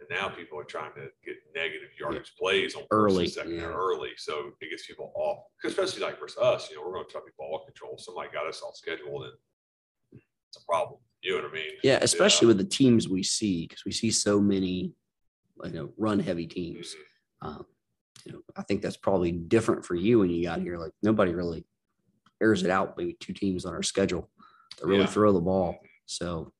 And 0.00 0.08
now 0.10 0.28
people 0.28 0.58
are 0.58 0.64
trying 0.64 0.92
to 0.94 1.08
get 1.24 1.36
negative 1.54 1.88
yardage 1.98 2.32
plays 2.38 2.74
on 2.74 2.82
Early, 2.90 3.26
second 3.28 3.54
yeah. 3.56 3.62
early. 3.62 4.10
So 4.16 4.52
it 4.60 4.70
gets 4.70 4.86
people 4.86 5.12
off, 5.14 5.44
especially 5.64 6.02
like 6.02 6.18
versus 6.20 6.38
us, 6.38 6.70
you 6.70 6.76
know, 6.76 6.82
we're 6.86 6.94
going 6.94 7.06
to 7.06 7.12
try 7.12 7.20
to 7.20 7.26
be 7.26 7.32
ball 7.38 7.64
control. 7.64 7.96
Somebody 7.98 8.30
got 8.32 8.46
us 8.46 8.62
off 8.62 8.76
schedule, 8.76 9.20
then 9.20 9.30
it's 10.12 10.62
a 10.62 10.64
problem. 10.66 11.00
You 11.22 11.36
know 11.36 11.42
what 11.44 11.50
I 11.52 11.54
mean? 11.54 11.70
yeah, 11.84 11.98
especially 12.02 12.48
with 12.48 12.58
the 12.58 12.64
teams 12.64 13.08
we 13.08 13.22
see 13.22 13.66
because 13.68 13.84
we 13.84 13.92
see 13.92 14.10
so 14.10 14.40
many, 14.40 14.92
you 15.64 15.70
know, 15.70 15.90
run 15.96 16.18
heavy 16.18 16.46
teams. 16.48 16.94
Mhm. 17.42 17.46
Um, 17.46 17.66
you 18.24 18.32
know, 18.32 18.40
I 18.56 18.62
think 18.62 18.82
that's 18.82 18.96
probably 18.96 19.30
different 19.32 19.84
for 19.84 19.94
you 19.94 20.18
when 20.20 20.30
you 20.30 20.42
got 20.44 20.60
here. 20.60 20.78
Like 20.78 20.92
nobody 21.02 21.32
really 21.32 21.64
airs 22.42 22.64
it 22.64 22.70
out. 22.70 22.96
Maybe 22.98 23.16
two 23.20 23.32
teams 23.32 23.64
on 23.64 23.72
our 23.72 23.84
schedule 23.84 24.28
that 24.78 24.86
really 24.86 25.00
Yeah. 25.00 25.06
throw 25.06 25.32
the 25.32 25.40
ball. 25.40 25.78
So 26.06 26.52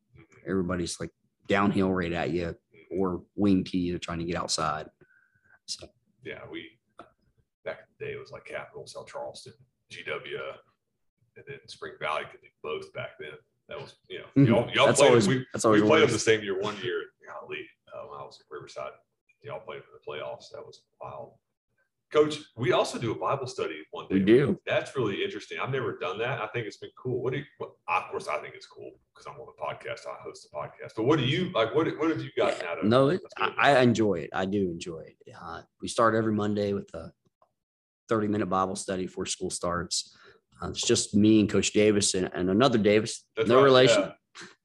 everybody's 0.47 0.99
like 1.01 1.11
downhill 1.49 1.93
right 1.93 2.13
at 2.13 2.31
you 2.31 2.57
or 2.91 3.23
wing 3.35 3.65
to 3.65 3.79
you 3.79 3.99
trying 3.99 4.19
to 4.21 4.25
get 4.25 4.37
outside. 4.37 4.89
So 5.67 5.89
yeah, 6.25 6.41
we 6.51 6.79
back 7.65 7.79
in 7.81 7.85
the 7.99 8.05
day 8.07 8.13
it 8.13 8.21
was 8.21 8.31
like 8.31 8.45
Capital, 8.45 8.87
South 8.87 9.07
Charleston, 9.07 9.53
GW, 9.91 10.39
and 11.37 11.45
then 11.47 11.59
Spring 11.67 11.95
Valley 12.01 12.23
could 12.31 12.41
do 12.41 12.49
both 12.63 12.93
back 12.93 13.11
then. 13.19 13.33
That 13.69 13.81
was 13.81 13.95
you 14.09 14.19
know 14.21 14.27
Mhm. 14.37 14.47
y'all, 14.49 14.71
y'all 14.73 14.87
that's 14.87 14.99
played 15.01 15.09
always 15.11 15.29
we, 15.29 15.47
that's 15.53 15.65
we 15.65 15.69
always 15.69 15.83
played 15.83 16.03
them 16.03 16.11
the 16.11 16.19
same 16.19 16.43
year 16.43 16.59
one 16.61 16.77
year. 16.83 17.05
Golly, 17.27 17.67
uh, 17.95 18.07
when 18.09 18.21
I 18.21 18.25
was 18.25 18.39
at 18.41 18.47
Riverside, 18.51 18.93
y'all 19.43 19.61
played 19.61 19.83
for 19.85 19.91
the 19.93 20.01
playoffs. 20.07 20.51
That 20.53 20.67
was 20.67 20.83
wild. 21.01 21.35
Coach, 22.13 22.41
we 22.57 22.73
also 22.73 22.99
do 22.99 23.13
a 23.13 23.15
Bible 23.15 23.47
study 23.47 23.77
one 23.91 24.07
day. 24.09 24.17
We 24.17 24.21
do. 24.25 24.61
That's 24.67 24.95
really 24.95 25.25
interesting. 25.25 25.59
I've 25.59 25.71
never 25.71 25.99
done 25.99 26.19
that. 26.19 26.41
I 26.43 26.47
think 26.49 26.67
it's 26.67 26.77
been 26.77 26.91
cool. 26.97 27.23
What 27.23 27.33
do 27.33 27.39
you? 27.39 27.45
What, 27.57 27.71
of 27.89 28.11
course, 28.11 28.29
I 28.29 28.39
think 28.39 28.55
it's 28.55 28.67
cool 28.67 28.93
because 29.15 29.27
I'm 29.27 29.41
on 29.41 29.47
the 29.47 29.63
podcast. 29.63 30.07
I 30.07 30.21
host 30.23 30.47
the 30.51 30.57
podcast. 30.57 30.93
But 30.95 31.05
what 31.05 31.19
do 31.19 31.25
you 31.25 31.51
like? 31.55 31.75
What 31.75 31.87
What 31.99 32.11
have 32.11 32.23
you 32.23 32.31
gotten 32.37 32.67
out 32.67 32.79
of? 32.81 32.85
No, 32.85 33.09
it, 33.09 33.21
I. 33.39 33.53
I 33.59 33.81
enjoy 33.81 34.15
it. 34.17 34.31
I 34.35 34.45
do 34.45 34.71
enjoy 34.71 35.01
it. 35.01 35.35
Uh, 35.41 35.63
we 35.81 35.89
start 35.89 36.15
every 36.15 36.35
Monday 36.35 36.75
with 36.75 36.93
a 36.95 37.13
30 38.11 38.29
minute 38.29 38.47
Bible 38.47 38.77
study 38.77 39.07
before 39.07 39.25
school 39.25 39.49
starts. 39.51 40.15
Uh, 40.63 40.69
it's 40.69 40.87
just 40.87 41.15
me 41.15 41.41
and 41.41 41.49
Coach 41.49 41.73
Davis 41.73 42.15
and, 42.15 42.31
and 42.35 42.51
another 42.51 42.79
Davis. 42.79 43.25
That's 43.37 43.49
no 43.49 43.57
right, 43.57 43.65
relation. 43.65 44.03
yeah. 44.03 44.13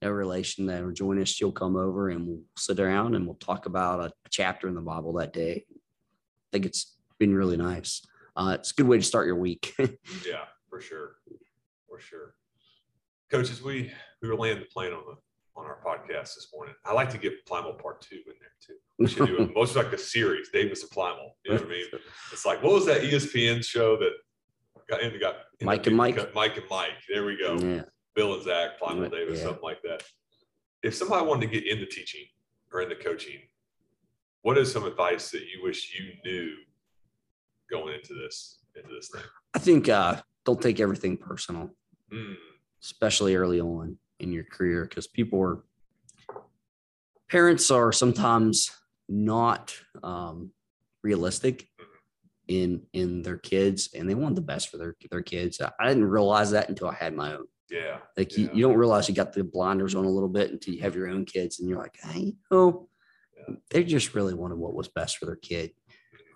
No 0.02 0.12
relation 0.12 0.66
that 0.68 0.84
will 0.84 0.92
join 0.92 1.22
us. 1.22 1.30
She'll 1.30 1.52
come 1.52 1.76
over 1.76 2.10
and 2.10 2.28
we'll 2.28 2.42
sit 2.58 2.80
around 2.80 3.16
and 3.16 3.26
we'll 3.26 3.36
talk 3.36 3.66
about 3.66 4.00
a, 4.00 4.06
a 4.06 4.30
chapter 4.30 4.68
in 4.68 4.76
the 4.76 4.82
Bible 4.82 5.14
that 5.14 5.34
day. 5.34 5.66
I 5.70 6.48
think 6.52 6.66
it's 6.66 6.97
been 7.20 7.34
really 7.36 7.58
nice. 7.58 8.06
Uh, 8.36 8.52
it's 8.60 8.72
a 8.72 8.76
good 8.76 8.88
way 8.88 8.98
to 8.98 9.04
start 9.04 9.26
your 9.26 9.36
week. 9.36 9.74
Yeah, 10.26 10.44
for 10.70 10.80
sure, 10.82 11.16
for 11.88 12.00
sure. 12.00 12.36
Coaches, 13.32 13.62
we 13.62 13.92
we 14.22 14.30
were 14.30 14.36
laying 14.36 14.60
the 14.60 14.66
plan 14.66 14.94
on 14.94 15.04
the 15.08 15.16
on 15.60 15.66
our 15.66 15.80
podcast 15.84 16.36
this 16.36 16.50
morning. 16.54 16.76
I 16.86 16.94
like 16.94 17.10
to 17.12 17.18
get 17.18 17.46
Primal 17.46 17.74
Part 17.74 18.02
Two 18.02 18.18
in 18.18 18.34
there 18.40 18.52
too. 18.66 18.76
We 19.00 19.08
should 19.08 19.26
do 19.28 19.38
it. 19.44 19.56
Most 19.56 19.76
like 19.76 19.92
a 19.92 19.98
series, 19.98 20.50
Davis 20.54 20.84
and 20.84 20.92
Primal. 20.92 21.36
You 21.46 21.52
know 21.54 21.58
what 21.58 21.68
I 21.68 21.70
mean? 21.70 21.86
It's 22.32 22.46
like 22.46 22.62
what 22.64 22.74
was 22.74 22.86
that 22.86 23.02
ESPN 23.02 23.66
show 23.66 23.98
that 23.98 24.12
got 24.90 25.02
into 25.02 25.18
got 25.20 25.36
Mike 25.62 25.88
and 25.88 25.98
Mike? 25.98 26.34
Mike 26.36 26.58
and 26.58 26.66
Mike. 26.70 26.92
There 27.12 27.26
we 27.26 27.38
go. 27.38 27.58
yeah. 27.58 27.84
Bill 28.16 28.34
and 28.36 28.44
Zach, 28.44 28.78
Primal 28.78 29.04
Yeah. 29.04 29.10
Davis, 29.10 29.40
Yeah. 29.40 29.46
something 29.46 29.64
like 29.64 29.82
that. 29.84 30.04
If 30.84 30.94
somebody 30.96 31.26
wanted 31.26 31.50
to 31.52 31.60
get 31.60 31.68
into 31.70 31.86
teaching 31.88 32.26
or 32.72 32.82
into 32.82 32.96
coaching, 32.96 33.40
what 34.44 34.58
is 34.58 34.72
some 34.72 34.86
advice 34.86 35.32
that 35.32 35.42
you 35.42 35.64
wish 35.64 35.94
you 35.98 36.14
knew 36.24 36.56
going 37.70 37.96
into 37.96 38.14
this 38.14 38.60
into 38.76 38.90
this 38.94 39.10
thing? 39.10 39.24
I 39.54 39.60
think 39.60 39.90
uh, 39.90 40.22
don't 40.46 40.62
take 40.62 40.80
everything 40.80 41.18
personal. 41.18 41.70
Mm, 42.14 42.36
especially 42.82 43.36
early 43.36 43.60
on 43.60 43.98
in 44.20 44.32
your 44.32 44.46
career, 44.46 44.86
because 44.86 45.08
people 45.08 45.42
are 45.42 45.64
parents 47.30 47.70
are 47.72 47.92
sometimes 47.92 48.72
not 49.10 49.74
um, 50.04 50.52
realistic 51.04 51.68
in 52.48 52.84
in 52.94 53.22
their 53.24 53.38
kids, 53.38 53.90
and 53.94 54.10
they 54.10 54.16
want 54.16 54.36
the 54.36 54.42
best 54.42 54.70
for 54.70 54.78
their 54.78 54.96
their 55.12 55.22
kids. 55.22 55.60
I, 55.80 55.88
didn't 55.88 56.06
realize 56.06 56.52
that 56.52 56.70
until 56.70 56.88
I 56.88 56.94
had 56.96 57.14
my 57.14 57.34
own. 57.34 57.46
yeah. 57.70 57.98
Like 58.16 58.38
you, 58.38 58.46
Yeah. 58.46 58.54
you 58.54 58.62
don't 58.64 58.78
realize 58.78 59.10
you 59.10 59.16
got 59.16 59.34
the 59.34 59.44
blinders 59.44 59.96
on 59.96 60.06
a 60.06 60.10
little 60.10 60.30
bit 60.30 60.52
until 60.52 60.74
you 60.74 60.82
have 60.82 60.96
your 60.96 61.10
own 61.10 61.26
kids, 61.26 61.60
and 61.60 61.68
you're 61.68 61.80
like, 61.80 61.98
hey, 62.02 62.36
oh, 62.52 62.88
Yeah. 63.38 63.56
they 63.70 63.84
just 63.84 64.16
really 64.16 64.34
wanted 64.34 64.58
what 64.58 64.74
was 64.74 64.88
best 64.88 65.18
for 65.18 65.26
their 65.26 65.36
kid. 65.36 65.72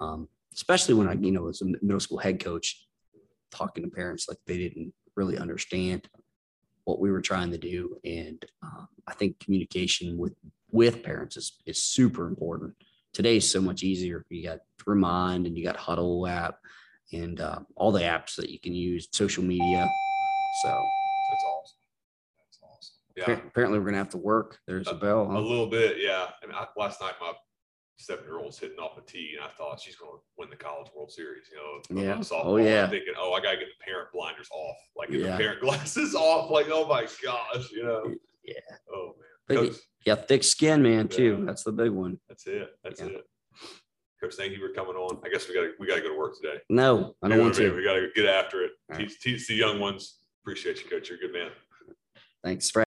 Um, 0.01 0.27
especially 0.53 0.95
when 0.95 1.07
I, 1.07 1.13
you 1.13 1.31
know, 1.31 1.47
as 1.47 1.61
a 1.61 1.65
middle 1.65 1.99
school 1.99 2.17
head 2.17 2.39
coach, 2.39 2.85
talking 3.51 3.83
to 3.83 3.89
parents 3.89 4.27
like 4.27 4.37
they 4.45 4.57
didn't 4.57 4.93
really 5.15 5.37
understand 5.37 6.07
what 6.85 6.99
we 6.99 7.11
were 7.11 7.21
trying 7.21 7.51
to 7.51 7.57
do, 7.57 7.97
and 8.03 8.43
um, 8.63 8.87
I 9.07 9.13
think 9.13 9.39
communication 9.39 10.17
with 10.17 10.33
with 10.71 11.03
parents 11.03 11.37
is 11.37 11.53
is 11.65 11.81
super 11.81 12.27
important. 12.27 12.73
Today's 13.13 13.49
so 13.49 13.61
much 13.61 13.83
easier. 13.83 14.25
You 14.29 14.43
got 14.43 14.59
Remind 14.87 15.45
and 15.45 15.55
you 15.55 15.63
got 15.63 15.77
Hudl 15.77 16.29
app, 16.29 16.57
and 17.13 17.39
uh, 17.39 17.59
all 17.75 17.91
the 17.91 18.01
apps 18.01 18.35
that 18.35 18.49
you 18.49 18.59
can 18.59 18.73
use, 18.73 19.07
social 19.11 19.43
media. 19.43 19.87
So 20.63 20.69
That's 21.29 21.43
awesome. 21.43 21.77
That's 22.39 22.59
awesome. 22.63 22.95
Yeah, 23.15 23.47
Apparently, 23.47 23.79
we're 23.79 23.85
gonna 23.85 23.97
have 23.97 24.09
to 24.09 24.17
work. 24.17 24.57
There's 24.65 24.87
a 24.87 24.95
bell. 24.95 25.29
a 25.29 25.39
little 25.39 25.67
bit. 25.67 25.97
Yeah. 25.99 26.29
I 26.41 26.45
mean, 26.45 26.55
I, 26.55 26.65
last 26.77 26.99
night 26.99 27.13
my 27.21 27.33
seven-year-old's 28.01 28.59
hitting 28.59 28.79
off 28.79 28.97
a 28.97 29.01
tee, 29.01 29.33
and 29.37 29.45
I 29.45 29.49
thought 29.57 29.79
she's 29.79 29.95
going 29.95 30.11
to 30.11 30.17
win 30.37 30.49
the 30.49 30.55
College 30.55 30.89
World 30.95 31.11
Series. 31.11 31.45
You 31.51 31.95
know, 31.95 32.01
Yeah. 32.03 32.17
softball. 32.17 32.45
Oh, 32.45 32.57
yeah. 32.57 32.83
I'm 32.85 32.89
thinking, 32.89 33.13
oh, 33.17 33.33
I 33.33 33.41
got 33.41 33.51
to 33.51 33.57
get 33.57 33.67
the 33.67 33.83
parent 33.85 34.09
blinders 34.13 34.49
off, 34.51 34.75
like 34.97 35.09
get 35.11 35.21
Yeah. 35.21 35.31
the 35.31 35.37
parent 35.37 35.61
glasses 35.61 36.15
off. 36.15 36.49
Like, 36.51 36.67
oh 36.69 36.87
my 36.87 37.07
gosh, 37.23 37.71
you 37.71 37.83
know. 37.83 38.13
Yeah. 38.43 38.55
Oh 38.93 39.15
man. 39.49 39.57
Coach, 39.57 39.75
Yeah, 40.05 40.15
thick 40.15 40.43
skin, 40.43 40.81
man. 40.81 41.07
Too. 41.07 41.43
That's 41.45 41.63
the 41.63 41.71
big 41.71 41.91
one. 41.91 42.19
that's 42.27 42.47
it. 42.47 42.69
That's 42.83 42.99
Yeah. 43.01 43.07
it. 43.07 43.25
Coach, 44.21 44.35
thank 44.35 44.51
you 44.53 44.59
for 44.59 44.73
coming 44.73 44.95
on. 44.95 45.19
I 45.25 45.29
guess 45.29 45.47
we 45.47 45.53
got 45.55 45.61
to 45.61 45.71
we 45.79 45.87
got 45.87 45.95
to 45.95 46.01
go 46.01 46.09
to 46.09 46.17
work 46.17 46.35
today. 46.41 46.59
No, 46.69 47.15
I 47.23 47.27
don't 47.27 47.39
want 47.39 47.51
what 47.53 47.59
I 47.59 47.63
mean? 47.63 47.71
to. 47.71 47.75
We 47.75 47.83
got 47.83 47.95
to 47.95 48.07
get 48.15 48.25
after 48.25 48.63
it. 48.63 48.71
All 48.91 48.97
right. 48.97 49.07
Teach, 49.09 49.19
teach 49.19 49.47
the 49.47 49.55
young 49.55 49.79
ones. 49.79 50.17
Appreciate 50.43 50.83
you, 50.83 50.89
Coach. 50.89 51.09
You're 51.09 51.17
a 51.17 51.21
good 51.21 51.33
man. 51.33 51.49
Thanks 52.43 52.69
for 52.71 52.79